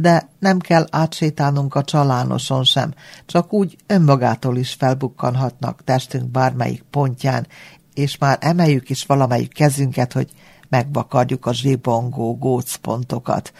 de 0.00 0.28
nem 0.38 0.58
kell 0.58 0.86
átsétálnunk 0.90 1.74
a 1.74 1.84
csalánoson 1.84 2.64
sem, 2.64 2.94
csak 3.26 3.52
úgy 3.52 3.76
önmagától 3.86 4.56
is 4.56 4.72
felbukkanhatnak 4.72 5.84
testünk 5.84 6.30
bármelyik 6.30 6.84
pontján, 6.90 7.46
és 7.94 8.18
már 8.18 8.38
emeljük 8.40 8.90
is 8.90 9.04
valamelyik 9.04 9.52
kezünket, 9.52 10.12
hogy 10.12 10.30
megvakarjuk 10.68 11.46
a 11.46 11.52
zsibongó 11.52 12.36
gócpontokat. 12.36 13.52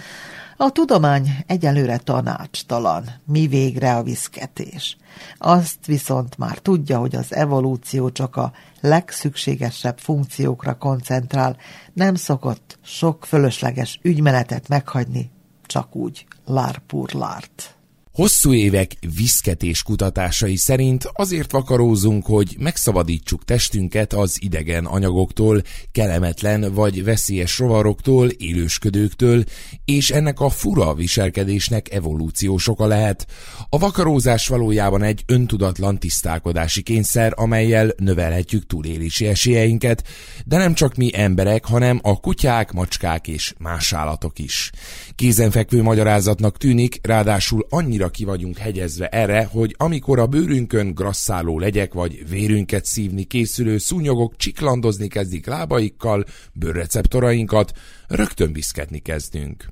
A 0.56 0.70
tudomány 0.70 1.30
egyelőre 1.46 1.96
tanácstalan, 1.96 3.04
mi 3.24 3.46
végre 3.46 3.96
a 3.96 4.02
viszketés. 4.02 4.96
Azt 5.38 5.86
viszont 5.86 6.38
már 6.38 6.58
tudja, 6.58 6.98
hogy 6.98 7.16
az 7.16 7.34
evolúció 7.34 8.10
csak 8.10 8.36
a 8.36 8.52
legszükségesebb 8.80 9.98
funkciókra 9.98 10.76
koncentrál, 10.76 11.56
nem 11.92 12.14
szokott 12.14 12.78
sok 12.82 13.24
fölösleges 13.24 13.98
ügymenetet 14.02 14.68
meghagyni, 14.68 15.30
csak 15.70 15.96
úgy 15.96 16.26
lar 16.46 16.80
por 16.86 17.14
lart. 17.14 17.79
Hosszú 18.12 18.52
évek 18.52 18.92
viszketés 19.16 19.82
kutatásai 19.82 20.56
szerint 20.56 21.10
azért 21.12 21.52
vakarózunk, 21.52 22.26
hogy 22.26 22.56
megszabadítsuk 22.58 23.44
testünket 23.44 24.12
az 24.12 24.36
idegen 24.40 24.84
anyagoktól, 24.84 25.62
kellemetlen 25.92 26.74
vagy 26.74 27.04
veszélyes 27.04 27.58
rovaroktól, 27.58 28.28
élősködőktől, 28.28 29.44
és 29.84 30.10
ennek 30.10 30.40
a 30.40 30.48
fura 30.48 30.94
viselkedésnek 30.94 31.92
evolúciós 31.92 32.68
oka 32.68 32.86
lehet. 32.86 33.26
A 33.68 33.78
vakarózás 33.78 34.48
valójában 34.48 35.02
egy 35.02 35.22
öntudatlan 35.26 35.98
tisztálkodási 35.98 36.82
kényszer, 36.82 37.32
amelyel 37.36 37.92
növelhetjük 37.96 38.66
túlélési 38.66 39.26
esélyeinket, 39.26 40.04
de 40.44 40.56
nem 40.56 40.74
csak 40.74 40.94
mi 40.94 41.10
emberek, 41.14 41.64
hanem 41.64 42.00
a 42.02 42.20
kutyák, 42.20 42.72
macskák 42.72 43.28
és 43.28 43.54
más 43.58 43.92
állatok 43.92 44.38
is. 44.38 44.70
Kézenfekvő 45.14 45.82
magyarázatnak 45.82 46.56
tűnik, 46.56 46.98
ráadásul 47.02 47.66
annyira 47.68 47.99
ki 48.08 48.24
vagyunk 48.24 48.56
hegyezve 48.56 49.08
erre, 49.08 49.44
hogy 49.44 49.74
amikor 49.78 50.18
a 50.18 50.26
bőrünkön 50.26 50.94
grasszáló 50.94 51.58
legyek 51.58 51.92
vagy 51.92 52.28
vérünket 52.28 52.84
szívni 52.84 53.24
készülő 53.24 53.78
szúnyogok 53.78 54.36
csiklandozni 54.36 55.08
kezdik 55.08 55.46
lábaikkal, 55.46 56.24
bőrreceptorainkat, 56.52 57.72
rögtön 58.08 58.52
viszketni 58.52 58.98
kezdünk. 58.98 59.64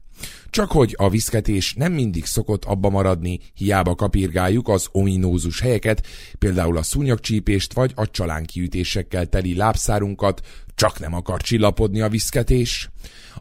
Csak 0.50 0.70
hogy 0.70 0.94
a 0.98 1.08
viszketés 1.08 1.74
nem 1.74 1.92
mindig 1.92 2.24
szokott 2.24 2.64
abba 2.64 2.88
maradni, 2.88 3.40
hiába 3.54 3.94
kapirgáljuk 3.94 4.68
az 4.68 4.88
ominózus 4.92 5.60
helyeket, 5.60 6.06
például 6.38 6.76
a 6.76 6.82
szúnyogcsípést 6.82 7.72
vagy 7.72 7.92
a 7.94 8.10
csalánkiütésekkel 8.10 9.26
teli 9.26 9.56
lábszárunkat, 9.56 10.40
csak 10.78 10.98
nem 10.98 11.14
akar 11.14 11.40
csillapodni 11.40 12.00
a 12.00 12.08
viszketés. 12.08 12.90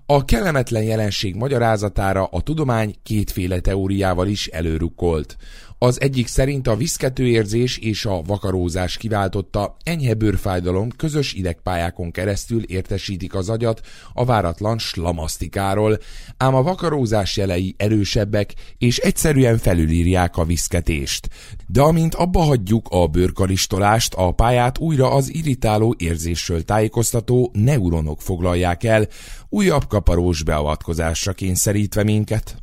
A 0.06 0.26
kellemetlen 0.26 0.84
jelenség 0.84 1.36
magyarázatára 1.36 2.26
a 2.26 2.41
tudomány 2.41 2.95
kétféle 3.04 3.60
teóriával 3.60 4.28
is 4.28 4.47
előrukkolt. 4.47 5.38
Az 5.80 6.02
egyik 6.02 6.28
szerint 6.28 6.68
a 6.68 6.76
viszketőérzés 6.76 7.78
és 7.78 8.06
a 8.06 8.22
vakarózás 8.22 8.98
kiváltotta 8.98 9.78
enyhe 9.84 10.13
bőrfájdalom 10.13 10.90
közös 10.90 11.34
idegpályákon 11.34 12.12
keresztül 12.12 12.63
értesítik 12.63 13.36
az 13.36 13.50
agyat 13.50 13.82
a 14.13 14.26
váratlan 14.26 14.78
slamasztikáról, 14.78 15.98
ám 16.38 16.56
a 16.56 16.62
vakarózás 16.62 17.38
jelei 17.38 17.76
erősebbek 17.78 18.54
és 18.78 18.98
egyszerűen 18.98 19.58
felülírják 19.58 20.38
a 20.38 20.46
viszketést. 20.46 21.30
De 21.68 21.82
amint 21.82 22.16
abba 22.16 22.40
hagyjuk 22.40 22.88
a 22.90 23.08
bőrkaristolást, 23.08 24.13
a 24.13 24.32
pályát 24.32 24.78
újra 24.78 25.12
az 25.12 25.34
irritáló 25.34 25.96
érzésről 25.98 26.63
tájékoztató 26.63 27.52
neuronok 27.54 28.22
foglalják 28.22 28.84
el, 28.84 29.08
újabb 29.50 29.88
kaparós 29.88 30.44
beavatkozásra 30.44 31.34
kényszerítve 31.34 32.04
minket. 32.04 32.56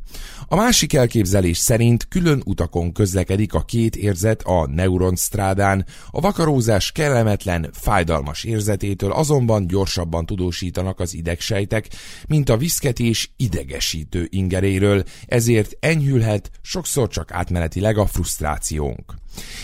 A 0.47 0.55
másik 0.55 0.93
elképzelés 0.93 1.57
szerint 1.57 2.07
külön 2.07 2.41
utakon 2.45 2.91
közlekedik 2.91 3.53
a 3.53 3.63
két 3.63 3.95
érzet 3.95 4.41
a 4.41 4.67
neuronstrádán, 4.67 5.85
a 6.11 6.19
vakarózás 6.19 6.91
kellemetlen, 6.91 7.69
fájdalmas 7.73 8.43
érzetétől 8.43 9.11
azonban 9.11 9.67
gyorsabban 9.67 10.25
tudósítanak 10.25 10.99
az 10.99 11.13
idegsejtek, 11.13 11.87
mint 12.27 12.49
a 12.49 12.57
viszketés 12.57 13.33
idegesítő 13.37 14.27
ingeréről, 14.29 15.03
ezért 15.25 15.77
enyhülhet 15.79 16.51
sokszor 16.61 17.07
csak 17.07 17.31
átmenetileg 17.31 17.97
a 17.97 18.05
frusztrációnk. 18.05 19.13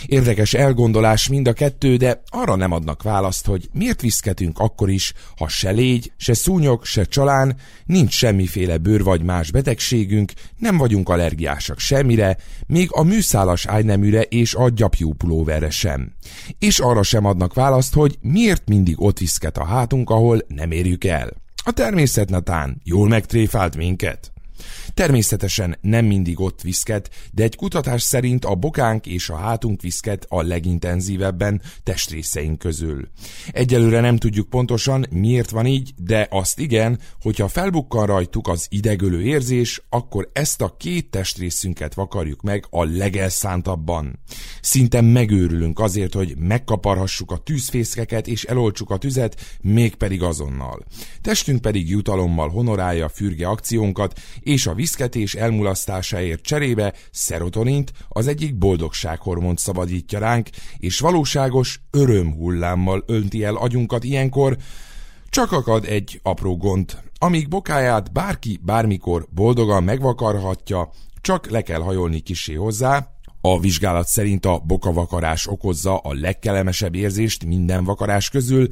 Érdekes 0.05 0.53
elgondolás 0.53 1.27
mind 1.27 1.47
a 1.47 1.53
kettő, 1.53 1.95
de 1.95 2.21
arra 2.27 2.55
nem 2.55 2.71
adnak 2.71 3.03
választ, 3.03 3.45
hogy 3.45 3.69
miért 3.73 4.01
viszketünk 4.01 4.59
akkor 4.59 4.89
is, 4.89 5.13
ha 5.37 5.47
se 5.47 5.69
légy, 5.69 6.11
se 6.17 6.33
szúnyog, 6.33 6.85
se 6.85 7.03
csalán, 7.03 7.55
nincs 7.85 8.13
semmiféle 8.13 8.77
bőr 8.77 9.03
vagy 9.03 9.23
más 9.23 9.51
betegségünk, 9.51 10.31
nem 10.57 10.77
vagyunk 10.77 11.09
allergiásak 11.09 11.79
semmire, 11.79 12.37
még 12.67 12.87
a 12.91 13.03
műszálas 13.03 13.65
ágyneműre 13.65 14.21
és 14.21 14.53
a 14.53 14.69
gyapjú 14.69 15.13
pulóverre 15.13 15.69
sem. 15.69 16.13
És 16.59 16.79
arra 16.79 17.03
sem 17.03 17.25
adnak 17.25 17.53
választ, 17.53 17.93
hogy 17.93 18.17
miért 18.21 18.67
mindig 18.67 19.01
ott 19.01 19.17
viszket 19.17 19.57
a 19.57 19.65
hátunk, 19.65 20.09
ahol 20.09 20.41
nem 20.47 20.71
érjük 20.71 21.03
el. 21.03 21.29
A 21.63 21.71
természet 21.71 22.29
natán 22.29 22.81
jól 22.83 23.07
megtréfált 23.07 23.75
minket. 23.75 24.31
Természetesen 24.93 25.77
nem 25.81 26.05
mindig 26.05 26.39
ott 26.39 26.61
viszket, 26.61 27.09
de 27.31 27.43
egy 27.43 27.55
kutatás 27.55 28.01
szerint 28.01 28.45
a 28.45 28.55
bokánk 28.55 29.05
és 29.05 29.29
a 29.29 29.35
hátunk 29.35 29.81
viszket 29.81 30.25
a 30.29 30.41
legintenzívebben 30.41 31.61
testrészeink 31.83 32.59
közül. 32.59 33.09
Egyelőre 33.51 33.99
nem 33.99 34.17
tudjuk 34.17 34.49
pontosan, 34.49 35.05
miért 35.09 35.49
van 35.49 35.65
így, 35.65 35.93
de 35.97 36.27
azt 36.29 36.59
igen, 36.59 36.99
hogyha 37.21 37.47
felbukkan 37.47 38.05
rajtuk 38.05 38.47
az 38.47 38.67
idegölő 38.69 39.21
érzés, 39.21 39.81
akkor 39.89 40.29
ezt 40.33 40.61
a 40.61 40.75
két 40.77 41.09
testrészünket 41.09 41.93
vakarjuk 41.93 42.41
meg 42.41 42.65
a 42.69 42.83
legelszántabban. 42.83 44.19
Szinte 44.61 45.01
megőrülünk 45.01 45.79
azért, 45.79 46.13
hogy 46.13 46.35
megkaparhassuk 46.37 47.31
a 47.31 47.37
tűzfészkeket 47.37 48.27
és 48.27 48.43
eloltsuk 48.43 48.89
a 48.89 48.97
tüzet, 48.97 49.57
mégpedig 49.61 50.23
azonnal. 50.23 50.85
Testünk 51.21 51.61
pedig 51.61 51.89
jutalommal 51.89 52.49
honorálja 52.49 53.09
fürge 53.09 53.47
akciónkat, 53.47 54.19
és 54.51 54.67
a 54.67 54.73
viszketés 54.73 55.35
elmulasztásáért 55.35 56.41
cserébe 56.41 56.93
szerotonint, 57.11 57.91
az 58.07 58.27
egyik 58.27 58.57
boldogsághormont 58.57 59.59
szabadítja 59.59 60.19
ránk, 60.19 60.49
és 60.77 60.99
valóságos 60.99 61.81
örömhullámmal 61.91 63.03
önti 63.07 63.43
el 63.43 63.55
agyunkat 63.55 64.03
ilyenkor, 64.03 64.57
csak 65.29 65.51
akad 65.51 65.85
egy 65.85 66.19
apró 66.23 66.57
gond. 66.57 66.97
Amíg 67.17 67.47
bokáját 67.47 68.11
bárki 68.11 68.59
bármikor 68.63 69.27
boldogan 69.29 69.83
megvakarhatja, 69.83 70.89
csak 71.21 71.49
le 71.49 71.61
kell 71.61 71.81
hajolni 71.81 72.19
kisé 72.19 72.53
hozzá, 72.53 73.11
a 73.41 73.59
vizsgálat 73.59 74.07
szerint 74.07 74.45
a 74.45 74.59
bokavakarás 74.59 75.47
okozza 75.47 75.97
a 75.97 76.13
legkelemesebb 76.13 76.95
érzést 76.95 77.45
minden 77.45 77.83
vakarás 77.83 78.29
közül, 78.29 78.67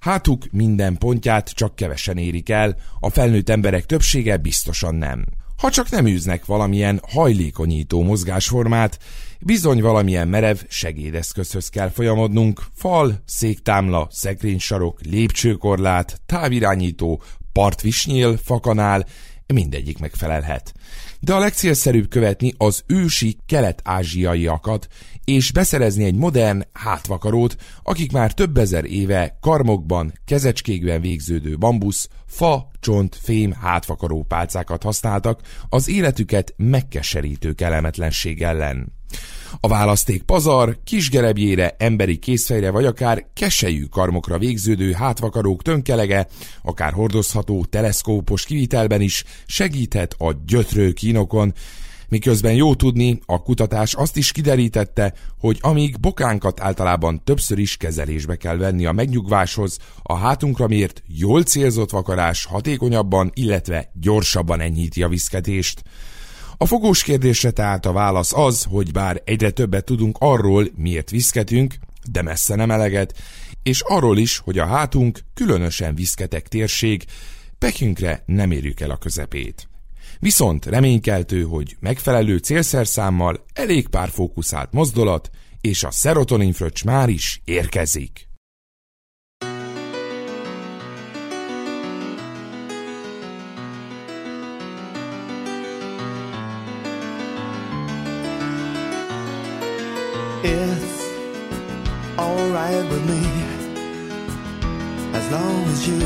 hátuk 0.00 0.46
minden 0.50 0.98
pontját 0.98 1.50
csak 1.50 1.76
kevesen 1.76 2.16
érik 2.16 2.48
el, 2.48 2.76
a 3.00 3.10
felnőtt 3.10 3.48
emberek 3.48 3.86
többsége 3.86 4.36
biztosan 4.36 4.94
nem. 4.94 5.24
Ha 5.56 5.70
csak 5.70 5.90
nem 5.90 6.06
űznek 6.06 6.44
valamilyen 6.44 7.00
hajlékonyító 7.08 8.02
mozgásformát, 8.02 8.98
bizony 9.40 9.80
valamilyen 9.80 10.28
merev 10.28 10.56
segédeszközhöz 10.68 11.68
kell 11.68 11.88
folyamodnunk, 11.88 12.62
fal, 12.74 13.22
széktámla, 13.26 14.08
szekrénysarok, 14.10 15.00
lépcsőkorlát, 15.02 16.20
távirányító, 16.26 17.22
partvisnyél, 17.52 18.36
fakanál, 18.44 19.06
mindegyik 19.46 19.98
megfelelhet. 19.98 20.72
De 21.20 21.34
a 21.34 21.38
legcélszerűbb 21.38 22.08
követni 22.08 22.54
az 22.56 22.82
ősi 22.86 23.36
kelet-ázsiaiakat, 23.46 24.88
és 25.30 25.52
beszerezni 25.52 26.04
egy 26.04 26.14
modern 26.14 26.62
hátvakarót, 26.72 27.56
akik 27.82 28.12
már 28.12 28.32
több 28.32 28.56
ezer 28.56 28.84
éve 28.84 29.38
karmokban, 29.40 30.12
kezecskékben 30.24 31.00
végződő 31.00 31.56
bambusz, 31.58 32.08
fa, 32.26 32.70
csont, 32.80 33.18
fém 33.22 33.52
hátvakaró 33.52 34.24
pálcákat 34.28 34.82
használtak 34.82 35.40
az 35.68 35.88
életüket 35.88 36.54
megkeserítő 36.56 37.52
kellemetlenség 37.52 38.42
ellen. 38.42 38.92
A 39.60 39.68
választék 39.68 40.22
pazar, 40.22 40.78
kisgerebjére, 40.84 41.74
emberi 41.78 42.18
készfejre 42.18 42.70
vagy 42.70 42.84
akár 42.84 43.26
kesejű 43.34 43.84
karmokra 43.84 44.38
végződő 44.38 44.92
hátvakarók 44.92 45.62
tönkelege, 45.62 46.26
akár 46.62 46.92
hordozható 46.92 47.64
teleszkópos 47.64 48.44
kivitelben 48.44 49.00
is 49.00 49.24
segíthet 49.46 50.14
a 50.18 50.32
gyötrő 50.46 50.92
kínokon, 50.92 51.54
Miközben 52.10 52.54
jó 52.54 52.74
tudni, 52.74 53.20
a 53.26 53.42
kutatás 53.42 53.94
azt 53.94 54.16
is 54.16 54.32
kiderítette, 54.32 55.14
hogy 55.38 55.58
amíg 55.60 56.00
bokánkat 56.00 56.60
általában 56.60 57.24
többször 57.24 57.58
is 57.58 57.76
kezelésbe 57.76 58.36
kell 58.36 58.56
venni 58.56 58.86
a 58.86 58.92
megnyugváshoz, 58.92 59.78
a 60.02 60.14
hátunkra 60.14 60.66
mért, 60.66 61.02
jól 61.06 61.42
célzott 61.42 61.90
vakarás 61.90 62.44
hatékonyabban, 62.44 63.30
illetve 63.34 63.90
gyorsabban 63.94 64.60
enyhíti 64.60 65.02
a 65.02 65.08
viszketést. 65.08 65.82
A 66.56 66.66
fogós 66.66 67.02
kérdésre 67.02 67.50
tehát 67.50 67.86
a 67.86 67.92
válasz 67.92 68.32
az, 68.32 68.66
hogy 68.70 68.92
bár 68.92 69.22
egyre 69.24 69.50
többet 69.50 69.84
tudunk 69.84 70.16
arról, 70.20 70.66
miért 70.76 71.10
viszketünk, 71.10 71.74
de 72.10 72.22
messze 72.22 72.54
nem 72.54 72.70
eleget, 72.70 73.18
és 73.62 73.80
arról 73.80 74.18
is, 74.18 74.38
hogy 74.38 74.58
a 74.58 74.66
hátunk, 74.66 75.20
különösen 75.34 75.94
viszketek 75.94 76.48
térség, 76.48 77.04
pekünkre 77.58 78.22
nem 78.26 78.50
érjük 78.50 78.80
el 78.80 78.90
a 78.90 78.96
közepét. 78.96 79.69
Viszont 80.20 80.66
reménykeltő, 80.66 81.42
hogy 81.42 81.76
megfelelő 81.80 82.36
célszerszámmal 82.36 83.44
elég 83.52 83.88
pár 83.88 84.08
fókuszált 84.08 84.72
mozdulat, 84.72 85.30
és 85.60 85.84
a 85.84 85.90
szerotonin 85.90 86.52
fröccs 86.52 86.84
már 86.84 87.08
is 87.08 87.40
érkezik. 87.44 88.28
It's 100.42 101.00
alright 102.16 102.90
with 102.90 103.04
me 103.06 103.22
as 105.12 105.30
long 105.30 105.68
as 105.68 105.86
you 105.88 106.02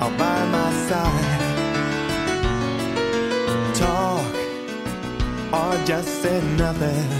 are 0.00 0.10
by 0.16 0.44
my 0.50 0.70
side. 0.88 1.57
Or 5.52 5.72
just 5.84 6.22
say 6.22 6.40
nothing. 6.56 7.10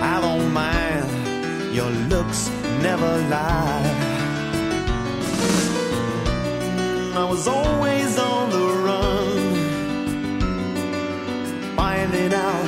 I 0.00 0.20
don't 0.20 0.52
mind. 0.52 1.74
Your 1.74 1.90
looks 2.08 2.48
never 2.80 3.18
lie. 3.28 4.06
I 7.16 7.24
was 7.24 7.48
always 7.48 8.18
on 8.18 8.50
the 8.50 8.66
run, 8.86 9.54
finding 11.76 12.32
out 12.32 12.66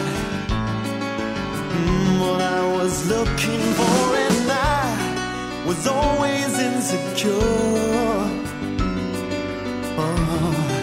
mm, 1.70 2.20
what 2.20 2.40
I 2.40 2.76
was 2.76 3.08
looking 3.08 3.60
for, 3.78 4.16
and 4.26 4.50
I 4.50 5.64
was 5.66 5.86
always 5.86 6.58
insecure. 6.58 7.38
Oh, 10.00 10.77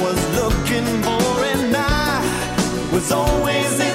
was 0.00 0.36
looking 0.36 0.86
for 1.02 1.44
and 1.52 1.76
I 1.76 2.90
was 2.92 3.10
always 3.12 3.87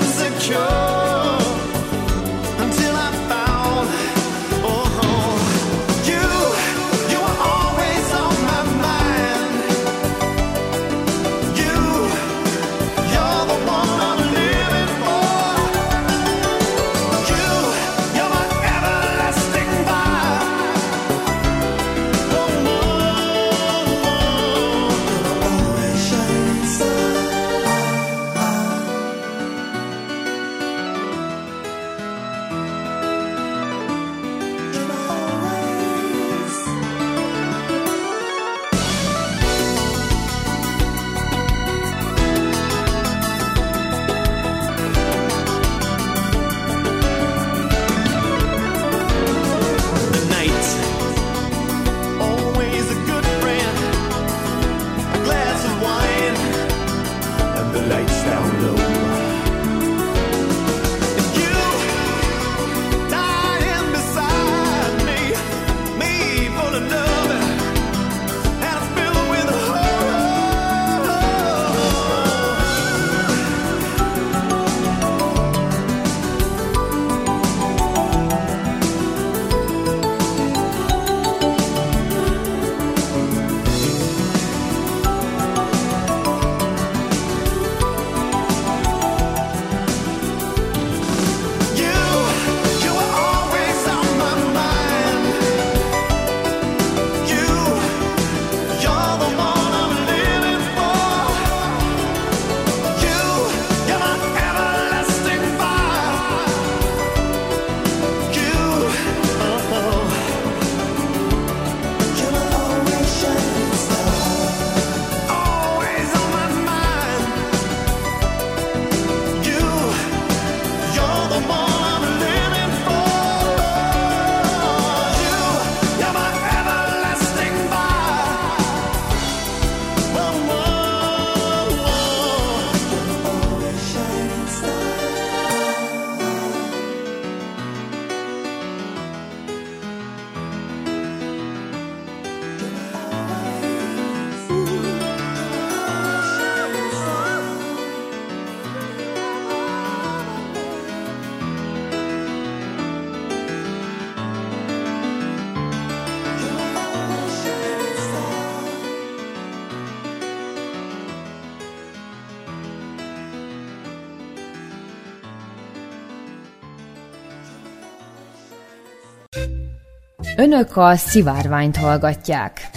Önök 170.35 170.77
a 170.77 170.95
szivárványt 170.95 171.77
hallgatják. 171.77 172.69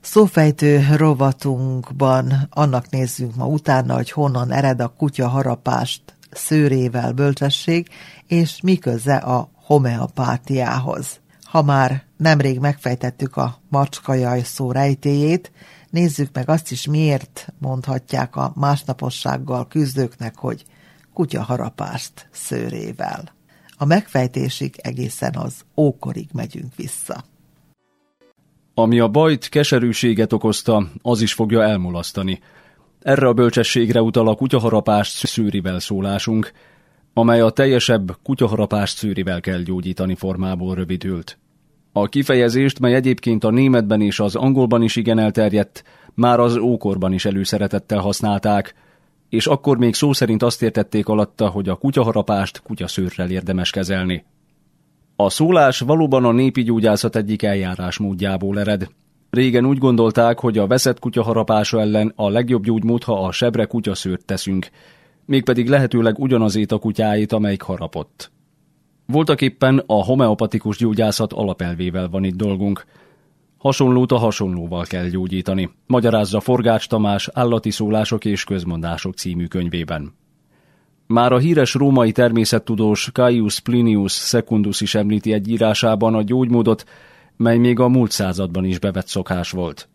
Szófejtő 0.00 0.86
rovatunkban 0.96 2.48
annak 2.50 2.90
nézzünk 2.90 3.34
ma 3.36 3.46
utána, 3.46 3.94
hogy 3.94 4.10
honnan 4.10 4.52
ered 4.52 4.80
a 4.80 4.88
kutya 4.88 5.28
harapást 5.28 6.02
szőrével 6.30 7.12
bölcsesség, 7.12 7.88
és 8.26 8.60
miköze 8.62 9.16
a 9.16 9.50
homeopátiához. 9.54 11.20
Ha 11.42 11.62
már 11.62 12.04
nemrég 12.16 12.58
megfejtettük 12.58 13.36
a 13.36 13.60
macskajaj 13.68 14.42
szó 14.42 14.72
rejtéjét, 14.72 15.52
nézzük 15.90 16.28
meg 16.32 16.48
azt 16.48 16.70
is, 16.70 16.86
miért 16.86 17.52
mondhatják 17.58 18.36
a 18.36 18.52
másnapossággal 18.56 19.68
küzdőknek, 19.68 20.36
hogy 20.36 20.64
kutyaharapást 21.14 22.28
szőrével. 22.32 23.38
A 23.82 23.86
megfejtésig 23.86 24.74
egészen 24.82 25.34
az 25.36 25.64
ókorig 25.76 26.28
megyünk 26.32 26.74
vissza. 26.76 27.24
Ami 28.74 28.98
a 28.98 29.08
bajt, 29.08 29.48
keserűséget 29.48 30.32
okozta, 30.32 30.90
az 31.02 31.20
is 31.20 31.32
fogja 31.32 31.62
elmulasztani. 31.62 32.40
Erre 33.00 33.26
a 33.26 33.32
bölcsességre 33.32 34.02
utal 34.02 34.28
a 34.28 34.34
kutyaharapást 34.34 35.26
szűrivel 35.26 35.78
szólásunk, 35.78 36.52
amely 37.14 37.40
a 37.40 37.50
teljesebb 37.50 38.16
kutyaharapást 38.22 38.96
szűrivel 38.96 39.40
kell 39.40 39.60
gyógyítani 39.60 40.14
formából 40.14 40.74
rövidült. 40.74 41.38
A 41.92 42.08
kifejezést, 42.08 42.80
mely 42.80 42.94
egyébként 42.94 43.44
a 43.44 43.50
németben 43.50 44.00
és 44.00 44.20
az 44.20 44.36
angolban 44.36 44.82
is 44.82 44.96
igen 44.96 45.18
elterjedt, 45.18 45.84
már 46.14 46.40
az 46.40 46.56
ókorban 46.56 47.12
is 47.12 47.24
előszeretettel 47.24 47.98
használták, 47.98 48.74
és 49.30 49.46
akkor 49.46 49.78
még 49.78 49.94
szó 49.94 50.12
szerint 50.12 50.42
azt 50.42 50.62
értették 50.62 51.08
alatta, 51.08 51.48
hogy 51.48 51.68
a 51.68 51.76
kutyaharapást 51.76 52.62
kutyaszőrrel 52.62 53.30
érdemes 53.30 53.70
kezelni. 53.70 54.24
A 55.16 55.30
szólás 55.30 55.80
valóban 55.80 56.24
a 56.24 56.32
népi 56.32 56.62
gyógyászat 56.62 57.16
egyik 57.16 57.42
eljárásmódjából 57.42 58.58
ered. 58.58 58.88
Régen 59.30 59.66
úgy 59.66 59.78
gondolták, 59.78 60.38
hogy 60.38 60.58
a 60.58 60.66
veszett 60.66 60.98
kutyaharapása 60.98 61.80
ellen 61.80 62.12
a 62.16 62.28
legjobb 62.28 62.64
gyógymód, 62.64 63.04
ha 63.04 63.24
a 63.24 63.32
sebre 63.32 63.64
kutyaszőrt 63.64 64.24
teszünk, 64.24 64.68
mégpedig 65.24 65.68
lehetőleg 65.68 66.18
ugyanazét 66.18 66.72
a 66.72 66.78
kutyáit, 66.78 67.32
amelyik 67.32 67.62
harapott. 67.62 68.32
Voltak 69.06 69.40
éppen 69.40 69.82
a 69.86 70.04
homeopatikus 70.04 70.76
gyógyászat 70.76 71.32
alapelvével 71.32 72.08
van 72.08 72.24
itt 72.24 72.36
dolgunk. 72.36 72.84
Hasonlót 73.60 74.12
a 74.12 74.16
hasonlóval 74.16 74.84
kell 74.84 75.08
gyógyítani, 75.08 75.70
magyarázza 75.86 76.40
Forgács 76.40 76.88
Tamás 76.88 77.28
Állati 77.32 77.70
szólások 77.70 78.24
és 78.24 78.44
közmondások 78.44 79.14
című 79.14 79.46
könyvében. 79.46 80.14
Már 81.06 81.32
a 81.32 81.38
híres 81.38 81.74
római 81.74 82.12
természettudós 82.12 83.10
Caius 83.12 83.60
Plinius 83.60 84.12
Secundus 84.12 84.80
is 84.80 84.94
említi 84.94 85.32
egy 85.32 85.48
írásában 85.48 86.14
a 86.14 86.22
gyógymódot, 86.22 86.84
mely 87.36 87.58
még 87.58 87.78
a 87.78 87.88
múlt 87.88 88.10
században 88.10 88.64
is 88.64 88.78
bevett 88.78 89.06
szokás 89.06 89.50
volt. 89.50 89.88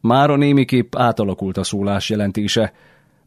Már 0.00 0.30
a 0.30 0.36
némiképp 0.36 0.94
átalakult 0.96 1.56
a 1.56 1.64
szólás 1.64 2.10
jelentése, 2.10 2.72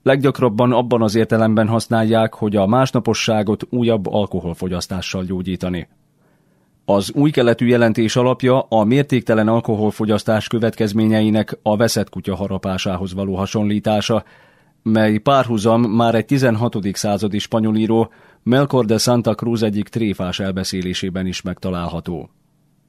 Leggyakrabban 0.04 0.72
abban 0.72 1.02
az 1.02 1.16
értelemben 1.16 1.68
használják, 1.68 2.34
hogy 2.34 2.56
a 2.56 2.68
másnaposságot 2.68 3.68
újabb 3.70 4.08
alkoholfogyasztással 4.08 5.24
gyógyítani. 5.24 5.88
Az 6.94 7.12
új 7.14 7.32
keletű 7.32 7.68
jelentés 7.68 8.16
alapja 8.16 8.60
a 8.60 8.84
mértéktelen 8.84 9.48
alkoholfogyasztás 9.48 10.48
következményeinek 10.48 11.58
a 11.62 11.78
veszett 11.78 12.10
kutya 12.10 12.36
harapásához 12.36 13.14
való 13.14 13.36
hasonlítása, 13.36 14.24
mely 14.84 15.18
párhuzam 15.18 15.82
már 15.82 16.16
egy 16.16 16.26
16. 16.26 16.78
századi 16.94 17.40
spanyolíró 17.40 18.12
Melcor 18.44 18.86
de 18.86 18.98
Santa 18.98 19.36
Cruz 19.36 19.64
egyik 19.64 19.88
tréfás 19.88 20.40
elbeszélésében 20.40 21.26
is 21.26 21.42
megtalálható. 21.42 22.30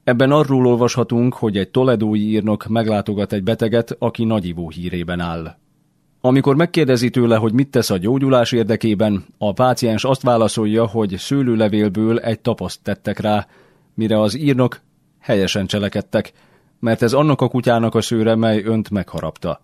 Ebben 0.05 0.31
arról 0.31 0.67
olvashatunk, 0.67 1.35
hogy 1.35 1.57
egy 1.57 1.71
toledói 1.71 2.29
írnok 2.29 2.67
meglátogat 2.67 3.33
egy 3.33 3.43
beteget, 3.43 3.97
aki 3.99 4.25
nagyivó 4.25 4.69
hírében 4.69 5.21
áll. 5.21 5.57
Amikor 6.21 6.57
megkérdezi 6.57 7.11
tőle, 7.11 7.37
hogy 7.37 7.53
mit 7.53 7.69
tesz 7.69 7.91
a 7.91 7.99
gyógyulás 7.99 8.53
érdekében, 8.53 9.25
a 9.39 9.53
páciens 9.53 10.05
azt 10.05 10.23
válaszolja, 10.23 10.87
hogy 10.87 11.15
szőlőlevélből 11.19 12.19
egy 12.19 12.41
tapaszt 12.41 12.83
tettek 12.83 13.19
rá, 13.19 13.47
mire 13.95 14.21
az 14.21 14.37
írnok 14.37 14.81
helyesen 15.21 15.67
cselekedtek, 15.67 16.33
mert 16.81 17.03
ez 17.03 17.13
annak 17.13 17.41
a 17.41 17.49
kutyának 17.49 17.95
a 17.95 18.01
szőre, 18.01 18.35
mely 18.35 18.63
önt 18.63 18.91
megharapta. 18.91 19.61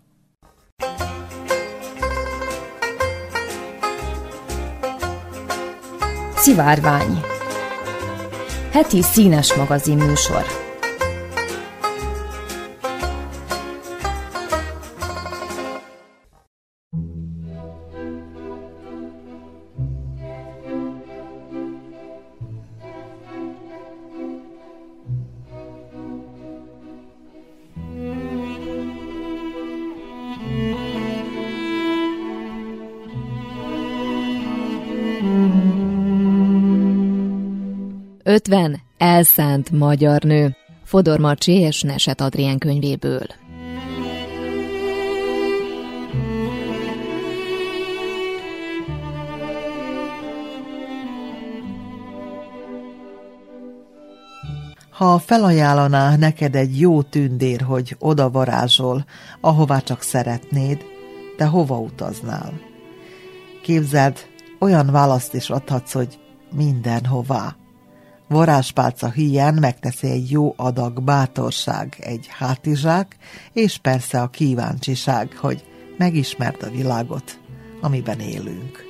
Szivárvány 6.35 7.21
Heti 8.71 9.03
színes 9.03 9.55
magazin 9.55 9.97
műsor 9.97 10.68
Ötven 38.39 38.81
elszánt 38.99 39.71
magyar 39.71 40.23
nő. 40.23 40.57
Fodor 40.85 41.19
Marcsi 41.19 41.53
és 41.53 41.83
Neset 41.83 42.21
Adrien 42.21 42.59
könyvéből. 42.59 43.27
Ha 54.91 55.19
felajánlaná 55.19 56.17
neked 56.17 56.55
egy 56.55 56.81
jó 56.81 57.03
tündér, 57.03 57.61
hogy 57.61 57.97
oda 57.99 58.31
varázsol, 58.31 59.05
ahová 59.41 59.79
csak 59.79 60.03
szeretnéd, 60.03 60.85
te 61.37 61.45
hova 61.45 61.79
utaznál? 61.79 62.53
Képzeld, 63.63 64.19
olyan 64.59 64.91
választ 64.91 65.35
is 65.35 65.51
adhatsz, 65.51 65.93
hogy 65.93 66.19
mindenhová. 66.55 67.57
Varázspálca 68.29 69.11
híján 69.11 69.55
megteszi 69.55 70.11
egy 70.11 70.31
jó 70.31 70.55
adag 70.57 71.03
bátorság, 71.03 71.97
egy 72.01 72.27
hátizsák, 72.31 73.17
és 73.53 73.79
persze 73.79 74.21
a 74.23 74.29
kíváncsiság, 74.29 75.37
hogy 75.37 75.65
megismerd 75.99 76.63
a 76.63 76.71
világot, 76.71 77.41
amiben 77.81 78.21
élünk. 78.21 78.85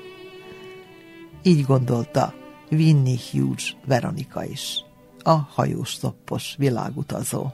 Így 1.43 1.65
gondolta 1.65 2.35
Winnie 2.71 3.19
Hughes 3.31 3.77
Veronika 3.87 4.45
is, 4.45 4.85
a 5.23 5.31
hajós 5.31 5.95
szoppos 5.95 6.55
világutazó. 6.59 7.47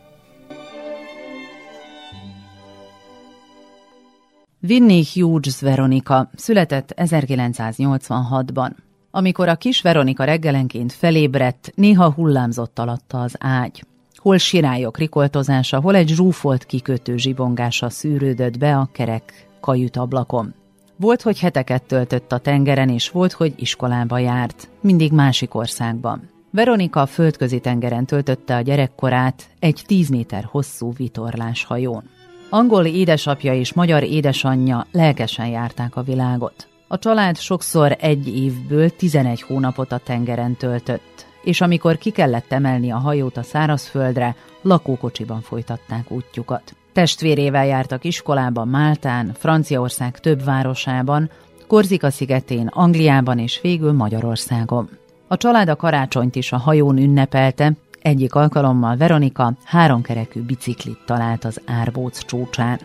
Winnie 4.68 5.04
Hughes 5.14 5.60
Veronika 5.60 6.30
született 6.34 6.92
1986-ban. 6.96 8.70
Amikor 9.16 9.48
a 9.48 9.54
kis 9.54 9.82
Veronika 9.82 10.24
reggelenként 10.24 10.92
felébredt, 10.92 11.72
néha 11.74 12.12
hullámzott 12.12 12.78
alatta 12.78 13.20
az 13.20 13.34
ágy. 13.38 13.84
Hol 14.14 14.38
sirályok 14.38 14.98
rikoltozása, 14.98 15.80
hol 15.80 15.94
egy 15.94 16.08
zsúfolt 16.08 16.64
kikötő 16.64 17.16
zsibongása 17.16 17.90
szűrődött 17.90 18.58
be 18.58 18.76
a 18.76 18.88
kerek 18.92 19.48
kajütablakon. 19.60 20.54
Volt, 20.96 21.22
hogy 21.22 21.38
heteket 21.38 21.82
töltött 21.82 22.32
a 22.32 22.38
tengeren, 22.38 22.88
és 22.88 23.10
volt, 23.10 23.32
hogy 23.32 23.52
iskolába 23.56 24.18
járt, 24.18 24.68
mindig 24.80 25.12
másik 25.12 25.54
országban. 25.54 26.30
Veronika 26.50 27.00
a 27.00 27.06
földközi 27.06 27.60
tengeren 27.60 28.06
töltötte 28.06 28.56
a 28.56 28.60
gyerekkorát 28.60 29.48
egy 29.58 29.82
tíz 29.86 30.08
méter 30.08 30.48
hosszú 30.50 30.92
vitorlás 30.92 31.64
hajón. 31.64 32.02
Angol 32.50 32.84
édesapja 32.84 33.54
és 33.54 33.72
magyar 33.72 34.02
édesanyja 34.02 34.86
lelkesen 34.92 35.46
járták 35.46 35.96
a 35.96 36.02
világot. 36.02 36.68
A 36.88 36.98
család 36.98 37.36
sokszor 37.36 37.96
egy 38.00 38.36
évből 38.36 38.90
11 38.90 39.42
hónapot 39.42 39.92
a 39.92 39.98
tengeren 39.98 40.56
töltött, 40.56 41.26
és 41.42 41.60
amikor 41.60 41.98
ki 41.98 42.10
kellett 42.10 42.52
emelni 42.52 42.90
a 42.90 42.98
hajót 42.98 43.36
a 43.36 43.42
szárazföldre, 43.42 44.36
lakókocsiban 44.62 45.40
folytatták 45.40 46.10
útjukat. 46.10 46.74
Testvérével 46.92 47.66
jártak 47.66 48.04
iskolába 48.04 48.64
Máltán, 48.64 49.32
Franciaország 49.38 50.20
több 50.20 50.44
városában, 50.44 51.30
Korzika 51.66 52.10
szigetén, 52.10 52.66
Angliában 52.66 53.38
és 53.38 53.60
végül 53.60 53.92
Magyarországon. 53.92 54.88
A 55.28 55.36
család 55.36 55.68
a 55.68 55.76
karácsonyt 55.76 56.36
is 56.36 56.52
a 56.52 56.56
hajón 56.56 56.98
ünnepelte, 56.98 57.72
egyik 58.02 58.34
alkalommal 58.34 58.96
Veronika 58.96 59.52
háromkerekű 59.64 60.40
biciklit 60.40 60.98
talált 61.06 61.44
az 61.44 61.60
árbóc 61.66 62.24
csúcsán. 62.24 62.80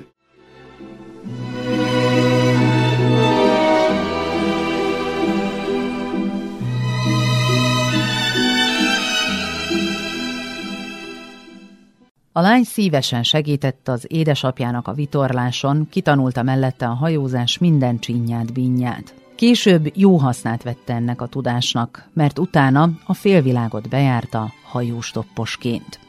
A 12.32 12.42
lány 12.42 12.64
szívesen 12.64 13.24
segített 13.24 13.88
az 13.88 14.06
édesapjának 14.08 14.88
a 14.88 14.94
vitorláson, 14.94 15.88
kitanulta 15.90 16.44
mellette 16.44 16.86
a 16.86 16.94
hajózás 16.94 17.58
minden 17.58 18.00
csinyát, 18.00 18.54
bínyát. 18.54 19.14
Később 19.36 19.92
jó 19.96 20.18
hasznát 20.18 20.64
vette 20.64 20.94
ennek 20.94 21.22
a 21.22 21.28
tudásnak, 21.28 22.10
mert 22.14 22.40
utána 22.40 22.90
a 23.06 23.14
félvilágot 23.14 23.90
bejárta 23.90 24.52
hajóstopposként. 24.72 26.00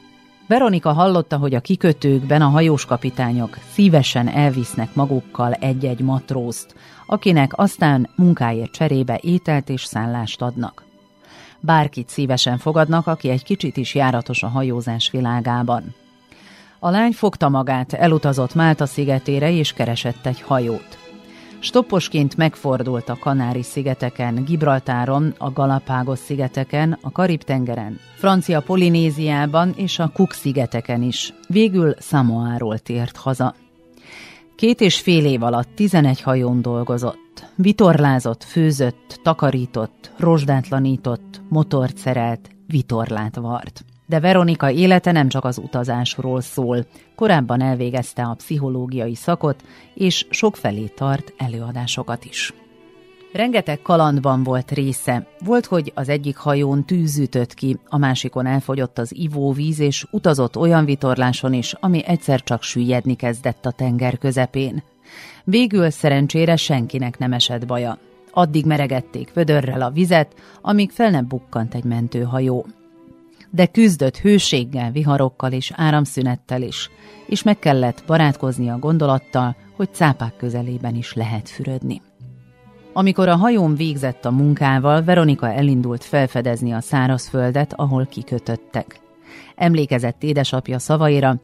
Veronika 0.47 0.93
hallotta, 0.93 1.37
hogy 1.37 1.55
a 1.55 1.59
kikötőkben 1.59 2.41
a 2.41 2.49
hajóskapitányok 2.49 3.57
szívesen 3.73 4.27
elvisznek 4.27 4.95
magukkal 4.95 5.53
egy-egy 5.53 5.99
matrózt, 5.99 6.75
akinek 7.05 7.57
aztán 7.57 8.09
munkáért 8.15 8.71
cserébe 8.71 9.19
ételt 9.21 9.69
és 9.69 9.83
szállást 9.83 10.41
adnak. 10.41 10.83
Bárkit 11.59 12.09
szívesen 12.09 12.57
fogadnak, 12.57 13.07
aki 13.07 13.29
egy 13.29 13.43
kicsit 13.43 13.77
is 13.77 13.95
járatos 13.95 14.43
a 14.43 14.47
hajózás 14.47 15.11
világában. 15.11 15.93
A 16.83 16.89
lány 16.89 17.11
fogta 17.11 17.49
magát, 17.49 17.93
elutazott 17.93 18.55
Málta 18.55 18.85
szigetére 18.85 19.51
és 19.51 19.73
keresett 19.73 20.25
egy 20.25 20.41
hajót. 20.41 20.97
Stopposként 21.59 22.37
megfordult 22.37 23.09
a 23.09 23.17
Kanári-szigeteken, 23.19 24.43
Gibraltáron, 24.43 25.33
a 25.37 25.51
Galapágos-szigeteken, 25.51 26.97
a 27.01 27.11
Karib-tengeren, 27.11 27.99
Francia 28.15 28.61
Polinéziában 28.61 29.73
és 29.75 29.99
a 29.99 30.11
Cook-szigeteken 30.13 31.01
is. 31.01 31.33
Végül 31.47 31.95
Samoáról 31.99 32.79
tért 32.79 33.17
haza. 33.17 33.55
Két 34.55 34.81
és 34.81 34.99
fél 34.99 35.25
év 35.25 35.43
alatt 35.43 35.69
11 35.75 36.21
hajón 36.21 36.61
dolgozott. 36.61 37.45
Vitorlázott, 37.55 38.43
főzött, 38.43 39.19
takarított, 39.23 40.11
rozsdátlanított, 40.17 41.41
motort 41.49 41.97
szerelt, 41.97 42.49
vitorlát 42.67 43.35
vart. 43.35 43.85
De 44.11 44.19
Veronika 44.19 44.71
élete 44.71 45.11
nem 45.11 45.27
csak 45.27 45.45
az 45.45 45.57
utazásról 45.57 46.41
szól. 46.41 46.85
Korábban 47.15 47.61
elvégezte 47.61 48.23
a 48.23 48.33
pszichológiai 48.33 49.15
szakot, 49.15 49.63
és 49.93 50.25
sokfelé 50.29 50.85
tart 50.85 51.33
előadásokat 51.37 52.25
is. 52.25 52.53
Rengeteg 53.33 53.81
kalandban 53.81 54.43
volt 54.43 54.71
része. 54.71 55.27
Volt, 55.45 55.65
hogy 55.65 55.91
az 55.95 56.09
egyik 56.09 56.37
hajón 56.37 56.85
tűz 56.85 57.17
ütött 57.17 57.53
ki, 57.53 57.77
a 57.87 57.97
másikon 57.97 58.45
elfogyott 58.45 58.97
az 58.97 59.15
ivóvíz, 59.15 59.79
és 59.79 60.05
utazott 60.11 60.57
olyan 60.57 60.85
vitorláson 60.85 61.53
is, 61.53 61.73
ami 61.79 62.05
egyszer 62.05 62.43
csak 62.43 62.63
süllyedni 62.63 63.15
kezdett 63.15 63.65
a 63.65 63.71
tenger 63.71 64.17
közepén. 64.17 64.83
Végül 65.43 65.89
szerencsére 65.89 66.55
senkinek 66.55 67.17
nem 67.17 67.33
esett 67.33 67.65
baja. 67.65 67.97
Addig 68.31 68.65
meregették 68.65 69.33
vödörrel 69.33 69.81
a 69.81 69.89
vizet, 69.89 70.33
amíg 70.61 70.89
fel 70.91 71.09
nem 71.09 71.27
bukkant 71.27 71.75
egy 71.75 71.83
mentőhajó 71.83 72.65
de 73.51 73.65
küzdött 73.65 74.17
hőséggel, 74.17 74.91
viharokkal 74.91 75.51
és 75.51 75.71
áramszünettel 75.75 76.61
is, 76.61 76.89
és 77.27 77.43
meg 77.43 77.59
kellett 77.59 78.03
barátkozni 78.07 78.69
a 78.69 78.79
gondolattal, 78.79 79.55
hogy 79.75 79.93
cápák 79.93 80.35
közelében 80.35 80.95
is 80.95 81.13
lehet 81.13 81.49
fürödni. 81.49 82.01
Amikor 82.93 83.27
a 83.27 83.35
hajón 83.35 83.75
végzett 83.75 84.25
a 84.25 84.31
munkával, 84.31 85.03
Veronika 85.03 85.53
elindult 85.53 86.03
felfedezni 86.03 86.71
a 86.71 86.81
szárazföldet, 86.81 87.73
ahol 87.73 88.05
kikötöttek. 88.05 88.99
Emlékezett 89.55 90.23
édesapja 90.23 90.79
szavaira, 90.79 91.39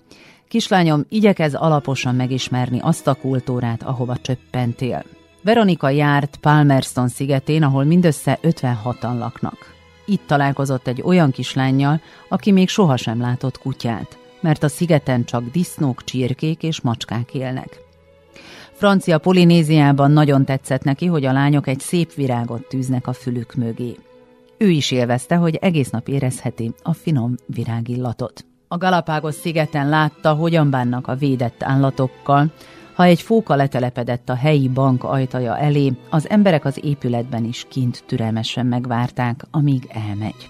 kislányom, 0.48 1.06
igyekez 1.10 1.54
alaposan 1.54 2.16
megismerni 2.16 2.80
azt 2.82 3.08
a 3.08 3.14
kultúrát, 3.14 3.84
ahova 3.84 4.18
csöppentél. 4.18 5.04
Veronika 5.44 5.90
járt 5.90 6.38
Palmerston 6.38 7.08
szigetén, 7.08 7.64
ahol 7.64 7.84
mindössze 7.84 8.40
56-an 8.42 9.18
laknak. 9.18 9.77
Itt 10.10 10.28
találkozott 10.28 10.88
egy 10.88 11.02
olyan 11.02 11.32
kislányjal, 11.32 12.02
aki 12.30 12.52
még 12.52 12.70
sohasem 12.70 13.22
látott 13.22 13.58
kutyát, 13.58 14.18
mert 14.40 14.64
a 14.64 14.68
szigeten 14.68 15.26
csak 15.26 15.52
disznók, 15.52 16.04
csirkék 16.04 16.64
és 16.64 16.82
macskák 16.82 17.34
élnek. 17.34 17.80
Francia 18.72 19.18
Polinéziában 19.18 20.12
nagyon 20.12 20.46
tetszett 20.46 20.84
neki, 20.84 21.06
hogy 21.06 21.26
a 21.26 21.32
lányok 21.32 21.68
egy 21.68 21.80
szép 21.80 22.14
virágot 22.14 22.68
tűznek 22.68 23.08
a 23.08 23.14
fülük 23.14 23.54
mögé. 23.56 23.96
Ő 24.58 24.70
is 24.70 24.92
élvezte, 24.92 25.36
hogy 25.36 25.56
egész 25.56 25.90
nap 25.90 26.08
érezheti 26.08 26.74
a 26.84 26.94
finom 26.94 27.36
virágillatot. 27.46 28.46
A 28.68 28.78
Galapágos 28.78 29.36
szigeten 29.36 29.90
látta, 29.90 30.34
hogyan 30.34 30.70
bánnak 30.70 31.08
a 31.08 31.16
védett 31.16 31.64
állatokkal, 31.64 32.52
ha 32.98 33.04
egy 33.04 33.22
fóka 33.22 33.56
letelepedett 33.56 34.30
a 34.30 34.36
helyi 34.36 34.70
bank 34.70 35.04
ajtaja 35.04 35.58
elé, 35.58 35.94
az 36.10 36.30
emberek 36.30 36.66
az 36.66 36.80
épületben 36.84 37.44
is 37.44 37.66
kint 37.70 38.04
türelmesen 38.08 38.66
megvárták, 38.66 39.42
amíg 39.52 39.90
elmegy. 39.90 40.48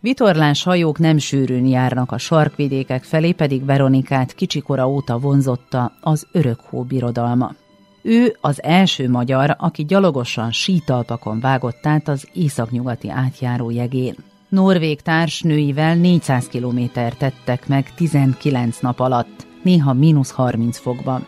Vitorlás 0.00 0.62
hajók 0.62 0.98
nem 0.98 1.18
sűrűn 1.18 1.66
járnak 1.66 2.12
a 2.12 2.18
sarkvidékek 2.18 3.04
felé, 3.04 3.32
pedig 3.32 3.64
Veronikát 3.64 4.34
kicsikora 4.34 4.88
óta 4.88 5.18
vonzotta 5.18 5.92
az 6.00 6.26
örök 6.32 6.60
birodalma. 6.86 7.54
Ő 8.02 8.36
az 8.40 8.62
első 8.62 9.10
magyar, 9.10 9.56
aki 9.58 9.84
gyalogosan 9.84 10.52
sítalpakon 10.52 11.40
vágott 11.40 11.86
át 11.86 12.08
az 12.08 12.28
északnyugati 12.32 13.10
átjáró 13.10 13.70
jegén. 13.70 14.14
Norvég 14.48 15.00
társnőivel 15.00 15.94
400 15.94 16.46
kilométer 16.48 17.12
tettek 17.14 17.68
meg 17.68 17.94
19 17.94 18.78
nap 18.78 19.00
alatt, 19.00 19.46
néha 19.62 19.92
mínusz 19.92 20.30
30 20.30 20.78
fokban. 20.78 21.24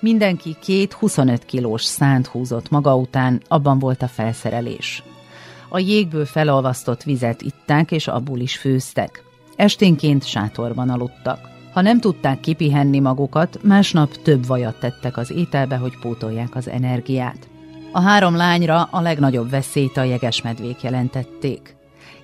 Mindenki 0.00 0.56
két 0.62 0.92
25 0.92 1.44
kilós 1.44 1.84
szánt 1.84 2.26
húzott 2.26 2.70
maga 2.70 2.96
után, 2.96 3.42
abban 3.48 3.78
volt 3.78 4.02
a 4.02 4.08
felszerelés. 4.08 5.03
A 5.74 5.78
jégből 5.78 6.26
felolvasztott 6.26 7.02
vizet 7.02 7.42
itták, 7.42 7.90
és 7.90 8.08
abból 8.08 8.38
is 8.38 8.56
főztek. 8.56 9.22
Esténként 9.56 10.26
sátorban 10.26 10.90
aludtak. 10.90 11.38
Ha 11.72 11.80
nem 11.80 12.00
tudták 12.00 12.40
kipihenni 12.40 12.98
magukat, 12.98 13.58
másnap 13.62 14.22
több 14.22 14.46
vajat 14.46 14.80
tettek 14.80 15.16
az 15.16 15.30
ételbe, 15.30 15.76
hogy 15.76 15.98
pótolják 16.00 16.54
az 16.54 16.68
energiát. 16.68 17.48
A 17.92 18.00
három 18.00 18.36
lányra 18.36 18.82
a 18.82 19.00
legnagyobb 19.00 19.50
veszélyt 19.50 19.96
a 19.96 20.02
jegesmedvék 20.02 20.82
jelentették. 20.82 21.76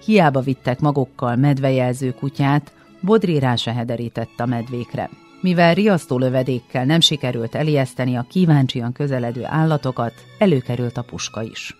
Hiába 0.05 0.41
vittek 0.41 0.81
magukkal 0.81 1.37
medvejelző 1.37 2.15
kutyát, 2.15 2.73
Bodri 3.01 3.39
rá 3.39 3.55
se 3.57 3.73
hederített 3.73 4.41
a 4.41 4.47
medvékre. 4.47 5.11
Mivel 5.41 5.75
riasztó 5.75 6.19
lövedékkel 6.19 6.85
nem 6.85 7.01
sikerült 7.01 7.55
elijeszteni 7.55 8.17
a 8.17 8.27
kíváncsian 8.29 8.93
közeledő 8.93 9.45
állatokat, 9.45 10.13
előkerült 10.39 10.97
a 10.97 11.03
puska 11.03 11.43
is. 11.43 11.80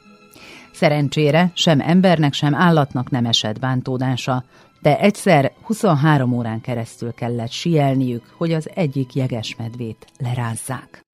Szerencsére 0.81 1.51
sem 1.55 1.81
embernek, 1.81 2.33
sem 2.33 2.55
állatnak 2.55 3.11
nem 3.11 3.27
esett 3.27 3.59
bántódása, 3.59 4.45
de 4.83 4.99
egyszer 4.99 5.53
23 5.63 6.33
órán 6.33 6.61
keresztül 6.61 7.13
kellett 7.13 7.51
sielniük, 7.51 8.25
hogy 8.37 8.53
az 8.53 8.71
egyik 8.75 9.15
jegesmedvét 9.15 10.07
lerázzák. 10.19 11.10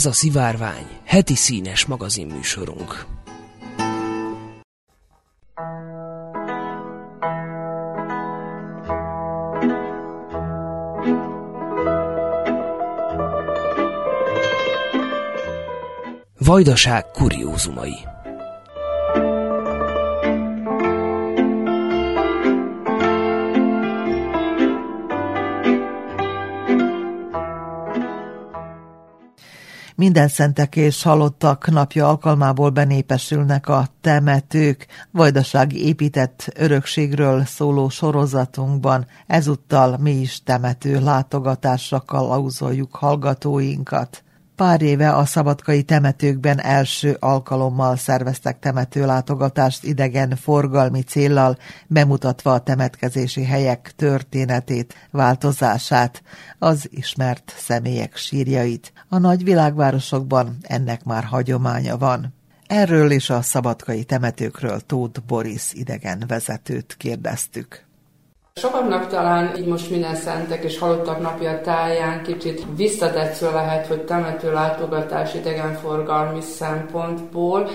Ez 0.00 0.06
a 0.06 0.12
Szivárvány, 0.12 0.86
heti 1.04 1.34
színes 1.34 1.84
magazinműsorunk. 1.84 3.06
Vajdaság 16.38 17.04
kuriózumai 17.10 18.09
Minden 30.10 30.28
szentek 30.28 30.76
és 30.76 31.02
halottak 31.02 31.70
napja 31.70 32.08
alkalmából 32.08 32.70
benépesülnek 32.70 33.68
a 33.68 33.86
temetők. 34.00 34.86
Vajdasági 35.10 35.86
épített 35.86 36.52
örökségről 36.56 37.44
szóló 37.44 37.88
sorozatunkban 37.88 39.06
ezúttal 39.26 39.96
mi 39.98 40.10
is 40.10 40.42
temető 40.42 41.00
látogatásra 41.00 42.00
kalauzoljuk 42.00 42.94
hallgatóinkat. 42.96 44.22
Pár 44.60 44.82
éve 44.82 45.10
a 45.10 45.24
szabadkai 45.24 45.82
temetőkben 45.82 46.60
első 46.60 47.16
alkalommal 47.20 47.96
szerveztek 47.96 48.58
temetőlátogatást 48.58 49.84
idegen 49.84 50.36
forgalmi 50.36 51.02
céllal, 51.02 51.56
bemutatva 51.86 52.52
a 52.52 52.58
temetkezési 52.58 53.44
helyek 53.44 53.92
történetét, 53.96 54.94
változását, 55.10 56.22
az 56.58 56.88
ismert 56.90 57.54
személyek 57.56 58.16
sírjait. 58.16 58.92
A 59.08 59.18
nagy 59.18 59.44
világvárosokban 59.44 60.56
ennek 60.62 61.04
már 61.04 61.24
hagyománya 61.24 61.98
van. 61.98 62.34
Erről 62.66 63.10
és 63.10 63.30
a 63.30 63.42
szabadkai 63.42 64.04
temetőkről 64.04 64.80
Tóth 64.80 65.20
Boris 65.20 65.72
idegen 65.72 66.24
vezetőt 66.26 66.94
kérdeztük. 66.98 67.88
Sokaknak 68.60 69.06
talán 69.06 69.56
így 69.58 69.66
most 69.66 69.90
minden 69.90 70.14
szentek 70.14 70.64
és 70.64 70.78
halottak 70.78 71.20
napja 71.20 71.60
táján 71.60 72.22
kicsit 72.22 72.62
visszatetsző 72.76 73.46
lehet, 73.52 73.86
hogy 73.86 74.00
temető 74.00 74.52
látogatás 74.52 75.34
idegenforgalmi 75.34 76.40
szempontból, 76.40 77.68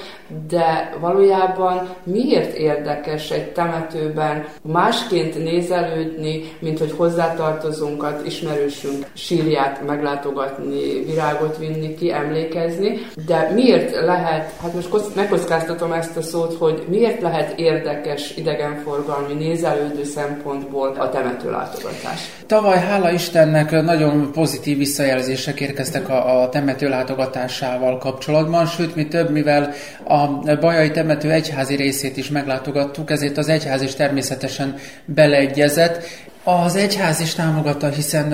de 0.47 0.95
valójában 0.99 1.89
miért 2.03 2.57
érdekes 2.57 3.31
egy 3.31 3.51
temetőben 3.51 4.47
másként 4.61 5.43
nézelődni, 5.43 6.43
mint 6.59 6.79
hogy 6.79 6.93
hozzátartozunkat, 6.97 8.25
ismerősünk 8.25 9.05
sírját 9.13 9.86
meglátogatni, 9.86 11.03
virágot 11.05 11.57
vinni 11.57 11.93
ki, 11.93 12.11
emlékezni, 12.11 12.97
de 13.25 13.51
miért 13.53 14.05
lehet, 14.05 14.51
hát 14.61 14.73
most 14.73 15.15
megkockáztatom 15.15 15.91
ezt 15.91 16.17
a 16.17 16.21
szót, 16.21 16.57
hogy 16.57 16.83
miért 16.88 17.21
lehet 17.21 17.59
érdekes 17.59 18.38
idegenforgalmi 18.38 19.33
nézelődő 19.33 20.03
szempontból 20.03 20.73
szempontból 20.76 21.05
a 21.05 21.09
temető 21.09 21.51
látogatás. 21.51 22.19
Tavaly, 22.45 22.80
hála 22.80 23.11
Istennek, 23.11 23.71
nagyon 23.71 24.32
pozitív 24.32 24.78
visszajelzések 24.78 25.59
érkeztek 25.59 26.09
a, 26.09 26.41
a 26.41 26.49
temető 26.49 26.89
látogatásával 26.89 27.97
kapcsolatban, 27.97 28.65
sőt, 28.65 28.95
mi 28.95 29.07
több, 29.07 29.30
mivel 29.30 29.73
a 30.03 30.55
Bajai 30.59 30.91
temető 30.91 31.32
egyházi 31.32 31.76
részét 31.76 32.17
is 32.17 32.30
meglátogattuk, 32.30 33.11
ezért 33.11 33.38
az 33.38 33.47
egyház 33.47 33.82
is 33.82 33.93
természetesen 33.93 34.76
beleegyezett, 35.05 36.03
az 36.47 36.75
egyház 36.75 37.19
is 37.19 37.33
támogatta, 37.33 37.87
hiszen 37.87 38.29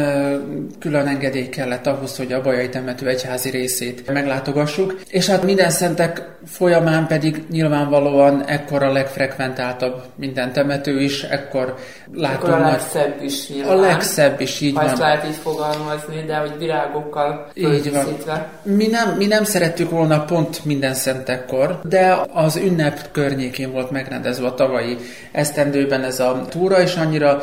külön 0.80 1.08
engedély 1.08 1.50
kellett 1.50 1.88
ahhoz, 1.88 2.18
hogy 2.18 2.34
a 2.34 2.42
Bajai 2.42 2.70
temető 2.70 3.08
egyházi 3.08 3.50
részét 3.50 4.14
meglátogassuk, 4.14 5.00
és 5.10 5.28
hát 5.28 5.44
minden 5.44 5.70
szentek 5.70 6.30
folyamán 6.46 7.08
pedig 7.08 7.44
nyilvánvalóan 7.50 8.44
ekkor 8.46 8.84
a 8.84 8.92
legfrekventáltabb 8.92 10.04
minden 10.16 10.54
temető 10.54 11.02
is, 11.02 11.24
ekkor 11.24 11.76
látom. 12.14 12.52
Akkor 12.52 12.62
a 12.62 12.70
legszebb 12.70 13.22
is 13.24 13.50
nyilván. 13.50 13.78
A 13.78 13.82
legszebb 13.82 14.42
is, 14.42 14.62
így 14.62 14.74
ha 14.74 14.82
van. 14.82 14.90
ezt 14.90 15.00
lehet 15.00 15.26
így 15.26 15.36
fogalmazni, 15.36 16.24
de 16.28 16.36
hogy 16.36 16.58
virágokkal 16.58 17.48
így 17.54 17.92
van. 17.92 18.46
Mi 18.64 18.88
nem, 18.88 19.16
mi 19.18 19.26
nem 19.26 19.44
szerettük 19.44 19.90
volna 19.90 20.24
pont 20.24 20.66
minden 20.66 20.94
szentekkor, 20.94 21.80
de 21.84 22.18
az 22.34 22.56
ünnep 22.56 23.12
környékén 23.12 23.72
volt 23.72 23.92
megrendezve 23.92 24.48
a 24.48 24.54
tavalyi 24.54 24.98
esztendőben 25.32 26.04
ez 26.04 26.20
a 26.20 26.46
túra, 26.50 26.82
és 26.82 26.96
annyira 26.96 27.42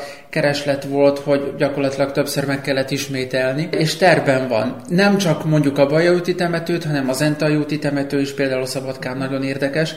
kereslet 0.62 0.92
volt, 0.92 1.18
hogy 1.18 1.54
gyakorlatilag 1.58 2.12
többször 2.12 2.46
meg 2.46 2.60
kellett 2.60 2.90
ismételni, 2.90 3.68
és 3.70 3.96
terben 3.96 4.48
van. 4.48 4.76
Nem 4.88 5.16
csak 5.16 5.44
mondjuk 5.44 5.78
a 5.78 5.86
Bajaúti 5.86 6.34
temetőt, 6.34 6.84
hanem 6.84 7.08
az 7.08 7.20
Entai 7.20 7.56
úti 7.56 7.78
temető 7.78 8.20
is 8.20 8.32
például 8.32 8.66
Szabadkán 8.66 9.16
nagyon 9.16 9.42
érdekes, 9.42 9.94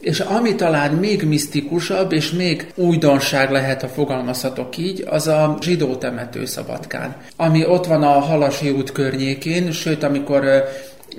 és 0.00 0.20
ami 0.20 0.54
talán 0.54 0.92
még 0.92 1.22
misztikusabb, 1.22 2.12
és 2.12 2.30
még 2.30 2.72
újdonság 2.74 3.50
lehet, 3.50 3.80
ha 3.80 3.88
fogalmazhatok 3.88 4.76
így, 4.76 5.04
az 5.08 5.26
a 5.26 5.56
zsidó 5.60 5.96
temető 5.96 6.44
Szabadkán, 6.44 7.16
ami 7.36 7.66
ott 7.66 7.86
van 7.86 8.02
a 8.02 8.20
Halasi 8.20 8.70
út 8.70 8.92
környékén, 8.92 9.72
sőt, 9.72 10.02
amikor 10.02 10.64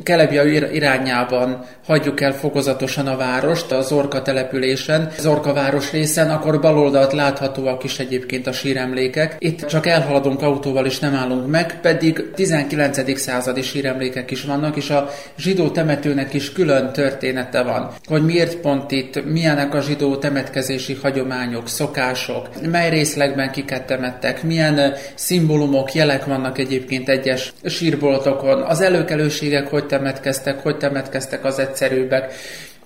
Kelebia 0.04 0.44
irányában 0.72 1.66
hagyjuk 1.86 2.22
el 2.22 2.34
fokozatosan 2.34 3.08
a 3.08 3.18
várost, 3.18 3.72
a 3.72 3.82
Zorka 3.82 4.22
településen, 4.22 5.12
Zorka 5.20 5.54
város 5.54 5.92
részen, 5.92 6.30
akkor 6.30 6.60
baloldalt 6.60 7.14
láthatóak 7.14 7.84
is 7.84 8.00
egyébként 8.00 8.48
a 8.48 8.52
síremlékek. 8.52 9.36
Itt 9.40 9.66
csak 9.66 9.86
elhaladunk 9.86 10.42
autóval 10.42 10.86
és 10.86 11.00
nem 11.00 11.16
állunk 11.16 11.48
meg, 11.48 11.80
pedig 11.82 12.32
19. 12.36 13.20
századi 13.20 13.62
síremlékek 13.62 14.32
is 14.32 14.44
vannak, 14.44 14.76
és 14.76 14.90
a 14.90 15.10
zsidó 15.38 15.70
temetőnek 15.70 16.34
is 16.34 16.52
külön 16.52 16.92
története 16.92 17.62
van, 17.64 17.92
hogy 18.06 18.26
miért 18.26 18.56
pont 18.56 18.92
itt, 18.92 19.26
milyenek 19.26 19.74
a 19.74 19.82
zsidó 19.82 20.16
temetkezési 20.16 20.98
hagyományok, 21.02 21.68
szokások, 21.68 22.50
mely 22.72 22.90
részlegben 22.90 23.52
kiket 23.52 23.86
temettek, 23.86 24.44
milyen 24.44 24.94
szimbólumok, 25.16 25.94
jelek 25.94 26.26
vannak 26.26 26.58
egyébként 26.58 27.10
egyes 27.10 27.54
sírboltokon, 27.66 28.62
az 28.62 28.82
előkelőségek 28.82 29.68
hogy 29.68 29.83
temetkeztek, 29.88 30.60
hogy 30.60 30.78
temetkeztek 30.78 31.46
az 31.46 31.60
egyszerűbbek. 31.60 32.34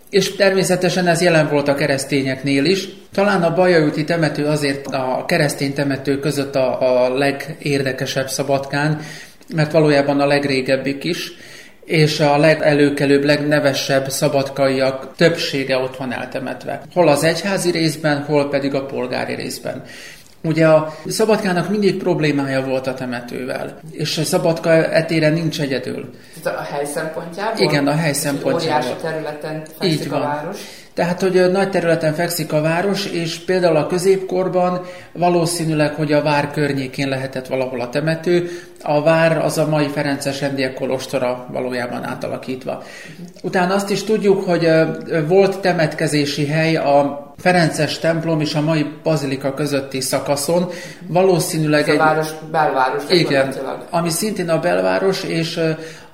És 0.10 0.36
természetesen 0.36 1.08
ez 1.08 1.22
jelen 1.22 1.50
volt 1.50 1.68
a 1.68 1.76
keresztényeknél 1.76 2.66
is. 2.66 2.88
Talán 3.14 3.44
a 3.44 3.54
Bajaúti 3.54 4.04
temető 4.04 4.46
azért 4.46 4.88
a 4.88 5.24
keresztény 5.28 5.74
temető 5.74 6.20
között 6.20 6.56
a, 6.56 7.06
a 7.06 7.18
legérdekesebb 7.18 8.30
Szabadkán, 8.30 9.02
mert 9.56 9.72
valójában 9.72 10.20
a 10.20 10.26
legrégebbik 10.26 11.04
is, 11.04 11.32
és 11.86 12.20
a 12.20 12.38
legelőkelőbb, 12.38 13.24
legnevesebb 13.24 14.10
szabadkaiak 14.10 15.16
többsége 15.16 15.78
ott 15.78 15.98
van 15.98 16.14
eltemetve. 16.14 16.82
Hol 16.94 17.08
az 17.08 17.24
egyházi 17.24 17.72
részben, 17.72 18.24
hol 18.24 18.50
pedig 18.50 18.74
a 18.74 18.86
polgári 18.86 19.36
részben. 19.36 19.84
Ugye 20.44 20.68
a 20.68 20.94
Szabadkának 21.08 21.70
mindig 21.70 21.98
problémája 21.98 22.66
volt 22.66 22.88
a 22.88 22.94
temetővel, 22.94 23.80
és 23.92 24.18
a 24.18 24.24
Szabadka 24.24 24.72
etére 24.72 25.30
nincs 25.30 25.62
egyedül. 25.62 26.10
A 26.44 26.50
hely 26.50 26.86
szempontjából? 26.86 27.62
Igen, 27.64 27.88
a 27.88 27.96
hely 27.96 28.14
szempontjából. 28.14 28.88
Óriási 28.88 29.02
területen 29.02 29.64
fekszik 29.80 30.00
Így 30.00 30.10
van. 30.10 30.22
a 30.22 30.26
város. 30.26 30.60
Tehát, 30.98 31.22
hogy 31.22 31.52
nagy 31.52 31.70
területen 31.70 32.14
fekszik 32.14 32.54
a 32.54 32.62
város, 32.62 33.06
és 33.06 33.40
például 33.40 33.76
a 33.76 33.88
középkorban 33.88 34.86
valószínűleg, 35.12 35.94
hogy 35.94 36.14
a 36.14 36.22
vár 36.22 36.52
környékén 36.52 37.08
lehetett 37.08 37.48
valahol 37.48 37.82
a 37.82 37.90
temető. 37.90 38.50
A 38.82 39.02
vár 39.02 39.38
az 39.38 39.58
a 39.58 39.68
mai 39.68 39.88
Ferences 39.88 40.42
rendiek 40.42 40.74
kolostora 40.74 41.48
valójában 41.52 42.04
átalakítva. 42.04 42.84
Utána 43.42 43.74
azt 43.74 43.90
is 43.90 44.04
tudjuk, 44.04 44.44
hogy 44.44 44.70
volt 45.28 45.60
temetkezési 45.60 46.46
hely 46.46 46.76
a 46.76 47.26
Ferences 47.38 48.00
templom 48.00 48.42
és 48.42 48.56
a 48.56 48.62
mai 48.62 48.86
bazilika 49.04 49.54
közötti 49.54 50.02
szakaszon. 50.02 50.70
Valószínűleg 51.08 51.90
Ez 51.90 51.96
a 51.96 51.98
város, 51.98 52.30
belváros. 52.52 53.04
Igen, 53.10 53.54
ami 53.90 54.10
szintén 54.10 54.50
a 54.50 54.60
belváros, 54.60 55.24
és 55.24 55.60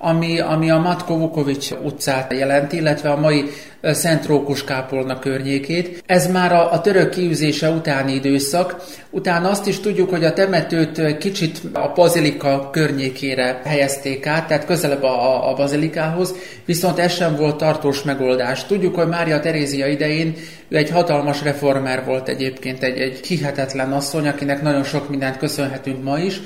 ami, 0.03 0.39
ami 0.39 0.69
a 0.69 0.79
Matko 0.79 1.17
Vukovics 1.17 1.71
utcát 1.83 2.33
jelenti, 2.33 2.77
illetve 2.77 3.09
a 3.09 3.19
mai 3.19 3.43
Szent 3.81 4.25
Rókus 4.25 4.63
kápolna 4.63 5.19
környékét. 5.19 6.03
Ez 6.05 6.31
már 6.31 6.53
a, 6.53 6.71
a 6.71 6.81
török 6.81 7.09
kiűzése 7.09 7.69
utáni 7.69 8.13
időszak. 8.13 8.83
Utána 9.09 9.49
azt 9.49 9.67
is 9.67 9.79
tudjuk, 9.79 10.09
hogy 10.09 10.23
a 10.23 10.33
temetőt 10.33 11.17
kicsit 11.17 11.61
a 11.73 11.91
bazilika 11.95 12.69
környékére 12.71 13.61
helyezték 13.65 14.27
át, 14.27 14.47
tehát 14.47 14.65
közelebb 14.65 15.03
a, 15.03 15.49
a 15.49 15.53
bazilikához, 15.53 16.35
viszont 16.65 16.99
ez 16.99 17.13
sem 17.13 17.35
volt 17.35 17.57
tartós 17.57 18.03
megoldás. 18.03 18.65
Tudjuk, 18.65 18.95
hogy 18.95 19.07
Mária 19.07 19.39
Terézia 19.39 19.87
idején 19.87 20.33
ő 20.67 20.77
egy 20.77 20.89
hatalmas 20.89 21.43
reformer 21.43 22.05
volt 22.05 22.29
egyébként, 22.29 22.83
egy, 22.83 22.97
egy 22.97 23.27
hihetetlen 23.27 23.91
asszony, 23.91 24.27
akinek 24.27 24.61
nagyon 24.61 24.83
sok 24.83 25.09
mindent 25.09 25.37
köszönhetünk 25.37 26.03
ma 26.03 26.19
is, 26.19 26.41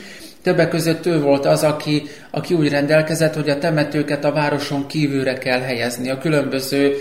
Többek 0.48 0.70
között 0.70 1.06
ő 1.06 1.22
volt 1.22 1.46
az, 1.46 1.64
aki, 1.64 2.04
aki 2.32 2.54
úgy 2.54 2.70
rendelkezett, 2.70 3.34
hogy 3.34 3.50
a 3.50 3.58
temetőket 3.58 4.26
a 4.26 4.32
városon 4.32 4.88
kívülre 4.88 5.34
kell 5.34 5.60
helyezni, 5.60 6.10
a 6.10 6.18
különböző 6.18 6.94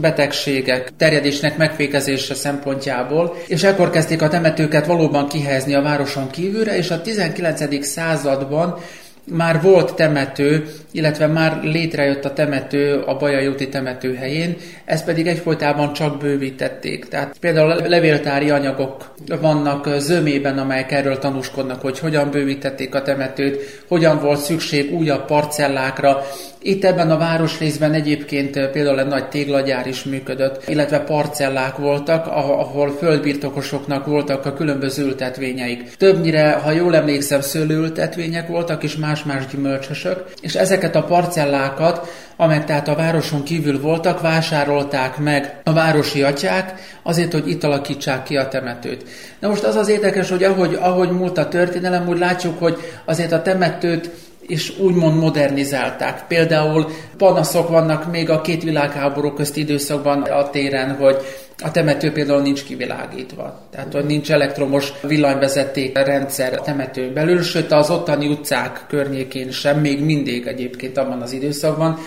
betegségek 0.00 0.90
terjedésnek 0.96 1.56
megfékezése 1.56 2.34
szempontjából, 2.34 3.36
és 3.46 3.62
ekkor 3.62 3.90
kezdték 3.90 4.22
a 4.22 4.28
temetőket 4.28 4.86
valóban 4.86 5.28
kihelyezni 5.28 5.74
a 5.74 5.82
városon 5.82 6.30
kívülre, 6.30 6.76
és 6.76 6.90
a 6.90 7.02
19. 7.02 7.84
században 7.86 8.78
már 9.24 9.60
volt 9.62 9.94
temető, 9.94 10.66
illetve 10.92 11.26
már 11.26 11.60
létrejött 11.62 12.24
a 12.24 12.32
temető 12.32 13.02
a 13.06 13.16
Bajai 13.16 13.46
úti 13.46 13.68
temető 13.68 14.14
helyén, 14.14 14.56
ezt 14.84 15.04
pedig 15.04 15.26
egyfolytában 15.26 15.92
csak 15.92 16.18
bővítették. 16.18 17.08
Tehát 17.08 17.36
például 17.40 17.88
levéltári 17.88 18.50
anyagok 18.50 19.14
vannak 19.40 19.88
zömében, 19.98 20.58
amelyek 20.58 20.92
erről 20.92 21.18
tanúskodnak, 21.18 21.80
hogy 21.80 21.98
hogyan 21.98 22.30
bővítették 22.30 22.94
a 22.94 23.02
temetőt, 23.02 23.82
hogyan 23.88 24.20
volt 24.20 24.40
szükség 24.40 24.92
újabb 24.92 25.24
parcellákra, 25.24 26.22
itt 26.62 26.84
ebben 26.84 27.10
a 27.10 27.16
városrészben 27.16 27.92
egyébként 27.92 28.68
például 28.70 29.00
egy 29.00 29.06
nagy 29.06 29.28
téglagyár 29.28 29.86
is 29.86 30.04
működött, 30.04 30.68
illetve 30.68 31.00
parcellák 31.00 31.76
voltak, 31.76 32.26
ahol 32.26 32.96
földbirtokosoknak 32.98 34.06
voltak 34.06 34.46
a 34.46 34.52
különböző 34.52 35.04
ültetvényeik. 35.04 35.96
Többnyire, 35.96 36.52
ha 36.52 36.70
jól 36.70 36.96
emlékszem, 36.96 37.40
szőlőültetvények 37.40 38.48
voltak, 38.48 38.82
és 38.82 38.96
más-más 38.96 39.46
gyümölcsösök, 39.46 40.24
és 40.40 40.54
ezeket 40.80 41.02
a 41.02 41.06
parcellákat, 41.06 42.08
amelyek 42.36 42.64
tehát 42.64 42.88
a 42.88 42.94
városon 42.94 43.42
kívül 43.42 43.80
voltak, 43.80 44.20
vásárolták 44.20 45.18
meg 45.18 45.60
a 45.64 45.72
városi 45.72 46.22
atyák, 46.22 46.74
azért, 47.02 47.32
hogy 47.32 47.48
itt 47.48 47.64
alakítsák 47.64 48.22
ki 48.22 48.36
a 48.36 48.48
temetőt. 48.48 49.04
Na 49.40 49.48
most 49.48 49.62
az 49.62 49.76
az 49.76 49.88
érdekes, 49.88 50.30
hogy 50.30 50.44
ahogy, 50.44 50.74
ahogy 50.74 51.10
múlt 51.10 51.38
a 51.38 51.48
történelem, 51.48 52.08
úgy 52.08 52.18
látjuk, 52.18 52.58
hogy 52.58 52.76
azért 53.04 53.32
a 53.32 53.42
temetőt 53.42 54.10
és 54.50 54.78
úgymond 54.78 55.18
modernizálták. 55.18 56.26
Például 56.26 56.86
panaszok 57.16 57.68
vannak 57.68 58.10
még 58.10 58.30
a 58.30 58.40
két 58.40 58.62
világháború 58.62 59.32
közti 59.32 59.60
időszakban 59.60 60.22
a 60.22 60.50
téren, 60.50 60.96
hogy 60.96 61.16
a 61.62 61.70
temető 61.70 62.12
például 62.12 62.42
nincs 62.42 62.64
kivilágítva. 62.64 63.60
Tehát, 63.70 63.92
hogy 63.92 64.04
nincs 64.04 64.32
elektromos 64.32 64.92
villanyvezeték 65.02 65.98
rendszer 65.98 66.52
a 66.52 66.60
temető 66.60 67.12
belül, 67.12 67.42
sőt 67.42 67.72
az 67.72 67.90
ottani 67.90 68.26
utcák 68.26 68.84
környékén 68.88 69.50
sem, 69.50 69.80
még 69.80 70.04
mindig 70.04 70.46
egyébként 70.46 70.98
abban 70.98 71.20
az 71.22 71.32
időszakban, 71.32 71.98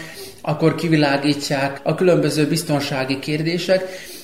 akkor 0.41 0.75
kivilágítják 0.75 1.79
a 1.83 1.95
különböző 1.95 2.47
biztonsági 2.47 3.19
kérdések, 3.19 3.83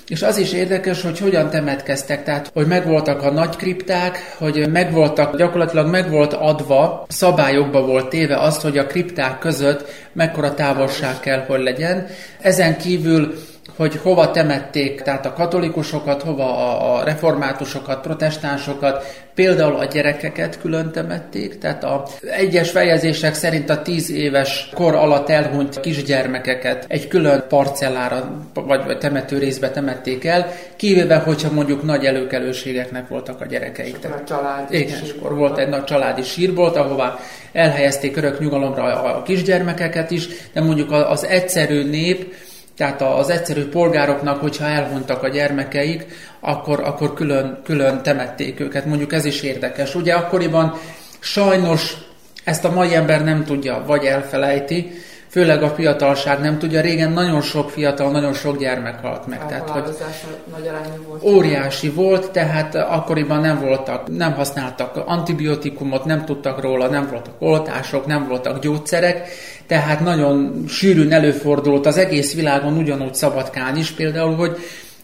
és 0.09 0.21
az 0.21 0.37
is 0.37 0.53
érdekes, 0.53 1.01
hogy 1.01 1.19
hogyan 1.19 1.49
temetkeztek, 1.49 2.23
tehát 2.23 2.51
hogy 2.53 2.67
megvoltak 2.67 3.21
a 3.23 3.31
nagy 3.31 3.55
kripták, 3.55 4.35
hogy 4.37 4.69
megvoltak, 4.71 5.37
gyakorlatilag 5.37 5.89
meg 5.89 6.09
volt 6.09 6.33
adva, 6.33 7.05
szabályokba 7.09 7.85
volt 7.85 8.09
téve 8.09 8.37
azt, 8.37 8.61
hogy 8.61 8.77
a 8.77 8.87
kripták 8.87 9.39
között 9.39 9.89
mekkora 10.13 10.53
távolság 10.53 11.19
kell, 11.19 11.45
hogy 11.45 11.63
legyen. 11.63 12.07
Ezen 12.41 12.77
kívül 12.77 13.33
hogy 13.79 13.99
hova 14.03 14.31
temették, 14.31 15.01
tehát 15.01 15.25
a 15.25 15.33
katolikusokat, 15.33 16.21
hova 16.21 16.79
a 16.93 17.03
reformátusokat, 17.03 18.01
protestánsokat, 18.01 19.05
például 19.35 19.75
a 19.75 19.85
gyerekeket 19.85 20.59
külön 20.61 20.91
temették, 20.91 21.57
tehát 21.57 21.83
a 21.83 22.03
egyes 22.21 22.71
fejezések 22.71 23.33
szerint 23.33 23.69
a 23.69 23.81
tíz 23.81 24.11
éves 24.11 24.69
kor 24.73 24.95
alatt 24.95 25.29
elhunyt 25.29 25.79
kisgyermekeket 25.79 26.85
egy 26.87 27.07
külön 27.07 27.43
parcellára 27.49 28.45
vagy 28.53 28.97
temető 28.97 29.37
részbe 29.37 29.71
temették 29.71 30.25
el, 30.25 30.51
kivéve, 30.75 31.17
hogyha 31.17 31.51
mondjuk 31.51 31.83
nagy 31.83 32.05
előkelőségeknek 32.05 33.07
voltak 33.07 33.41
a 33.41 33.45
gyerekeik. 33.45 33.99
Tehát, 33.99 34.19
a 34.19 34.23
családi 34.23 34.79
igen, 34.79 34.99
és 35.03 35.13
akkor 35.17 35.35
volt 35.35 35.57
egy 35.57 35.69
nagy 35.69 35.83
családi 35.83 36.23
sírbolt, 36.23 36.75
ahová 36.75 37.19
elhelyezték 37.51 38.17
örök 38.17 38.39
nyugalomra 38.39 38.83
a 38.83 39.23
kisgyermekeket 39.23 40.11
is, 40.11 40.27
de 40.53 40.61
mondjuk 40.61 40.91
az 40.91 41.25
egyszerű 41.25 41.89
nép, 41.89 42.33
tehát 42.79 43.01
az 43.01 43.29
egyszerű 43.29 43.65
polgároknak, 43.65 44.41
hogyha 44.41 44.65
elhunytak 44.65 45.23
a 45.23 45.27
gyermekeik, 45.27 46.05
akkor, 46.39 46.79
akkor 46.79 47.13
külön, 47.13 47.59
külön 47.63 48.01
temették 48.03 48.59
őket. 48.59 48.85
Mondjuk 48.85 49.13
ez 49.13 49.25
is 49.25 49.41
érdekes. 49.41 49.95
Ugye 49.95 50.13
akkoriban 50.13 50.79
sajnos 51.19 51.97
ezt 52.43 52.65
a 52.65 52.71
mai 52.71 52.95
ember 52.95 53.23
nem 53.23 53.43
tudja, 53.43 53.83
vagy 53.85 54.05
elfelejti, 54.05 54.91
főleg 55.29 55.63
a 55.63 55.69
fiatalság 55.69 56.39
nem 56.39 56.57
tudja. 56.57 56.81
Régen 56.81 57.11
nagyon 57.11 57.41
sok 57.41 57.69
fiatal, 57.69 58.11
nagyon 58.11 58.33
sok 58.33 58.57
gyermek 58.57 59.01
halt 59.01 59.27
meg. 59.27 59.45
Tehát, 59.47 59.69
hogy 59.69 59.83
nagy 59.83 60.69
volt. 61.07 61.23
Óriási 61.23 61.89
volt, 61.89 62.31
tehát 62.31 62.75
akkoriban 62.75 63.41
nem 63.41 63.59
voltak, 63.59 64.17
nem 64.17 64.33
használtak 64.33 65.03
antibiotikumot, 65.05 66.05
nem 66.05 66.25
tudtak 66.25 66.61
róla, 66.61 66.87
nem 66.87 67.07
voltak 67.09 67.33
oltások, 67.39 68.05
nem 68.05 68.27
voltak 68.27 68.59
gyógyszerek, 68.59 69.27
tehát 69.67 69.99
nagyon 69.99 70.63
sűrűn 70.67 71.11
előfordult 71.11 71.85
az 71.85 71.97
egész 71.97 72.35
világon, 72.35 72.77
ugyanúgy 72.77 73.13
Szabadkán 73.13 73.77
is 73.77 73.91
például, 73.91 74.35
hogy 74.35 74.57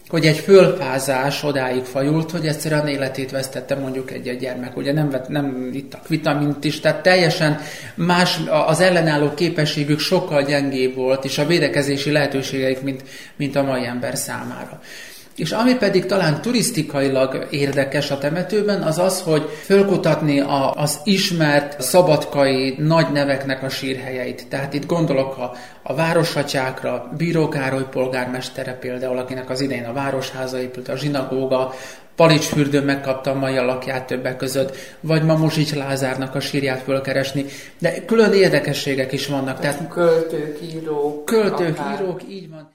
hogy 0.08 0.26
egy 0.26 0.36
fölfázás 0.36 1.42
odáig 1.42 1.84
fajult, 1.84 2.30
hogy 2.30 2.46
egyszerűen 2.46 2.86
életét 2.86 3.30
vesztette 3.30 3.74
mondjuk 3.74 4.10
egy, 4.10 4.28
egy 4.28 4.38
gyermek. 4.38 4.76
Ugye 4.76 4.92
nem, 4.92 5.10
vett, 5.10 5.28
nem 5.28 5.70
ittak 5.72 6.08
vitamint 6.08 6.64
is, 6.64 6.80
tehát 6.80 7.02
teljesen 7.02 7.60
más, 7.94 8.40
az 8.66 8.80
ellenálló 8.80 9.34
képességük 9.34 9.98
sokkal 9.98 10.42
gyengébb 10.42 10.94
volt, 10.94 11.24
és 11.24 11.38
a 11.38 11.46
védekezési 11.46 12.10
lehetőségeik, 12.10 12.80
mint, 12.80 13.02
mint 13.36 13.56
a 13.56 13.62
mai 13.62 13.84
ember 13.84 14.16
számára. 14.16 14.80
És 15.36 15.50
ami 15.50 15.74
pedig 15.74 16.06
talán 16.06 16.40
turisztikailag 16.40 17.46
érdekes 17.50 18.10
a 18.10 18.18
temetőben, 18.18 18.82
az 18.82 18.98
az, 18.98 19.20
hogy 19.20 19.48
fölkutatni 19.64 20.40
a, 20.40 20.72
az 20.72 21.00
ismert 21.04 21.80
szabadkai 21.82 22.74
nagy 22.78 23.12
neveknek 23.12 23.62
a 23.62 23.68
sírhelyeit. 23.68 24.46
Tehát 24.48 24.74
itt 24.74 24.86
gondolok 24.86 25.36
a, 25.36 25.52
a 25.82 25.94
városatyákra, 25.94 27.12
Bíró 27.16 27.48
Károly 27.48 27.88
polgármestere 27.90 28.72
például, 28.72 29.18
akinek 29.18 29.50
az 29.50 29.60
idején 29.60 29.84
a 29.84 29.92
városháza 29.92 30.58
épült, 30.60 30.88
a 30.88 30.96
zsinagóga, 30.96 31.74
Palicsfürdőn 32.16 32.84
megkapta 32.84 33.30
a 33.30 33.34
mai 33.34 33.56
alakját 33.56 34.06
többek 34.06 34.36
között, 34.36 34.76
vagy 35.00 35.24
Mamosics 35.24 35.74
Lázárnak 35.74 36.34
a 36.34 36.40
sírját 36.40 36.82
fölkeresni, 36.82 37.44
de 37.78 38.04
külön 38.04 38.32
érdekességek 38.32 39.12
is 39.12 39.26
vannak. 39.26 39.60
Tehát 39.60 39.88
költők, 39.88 40.58
írók. 40.62 41.24
Költők, 41.24 41.78
akár. 41.78 42.00
írók, 42.00 42.20
így 42.28 42.50
van. 42.50 42.74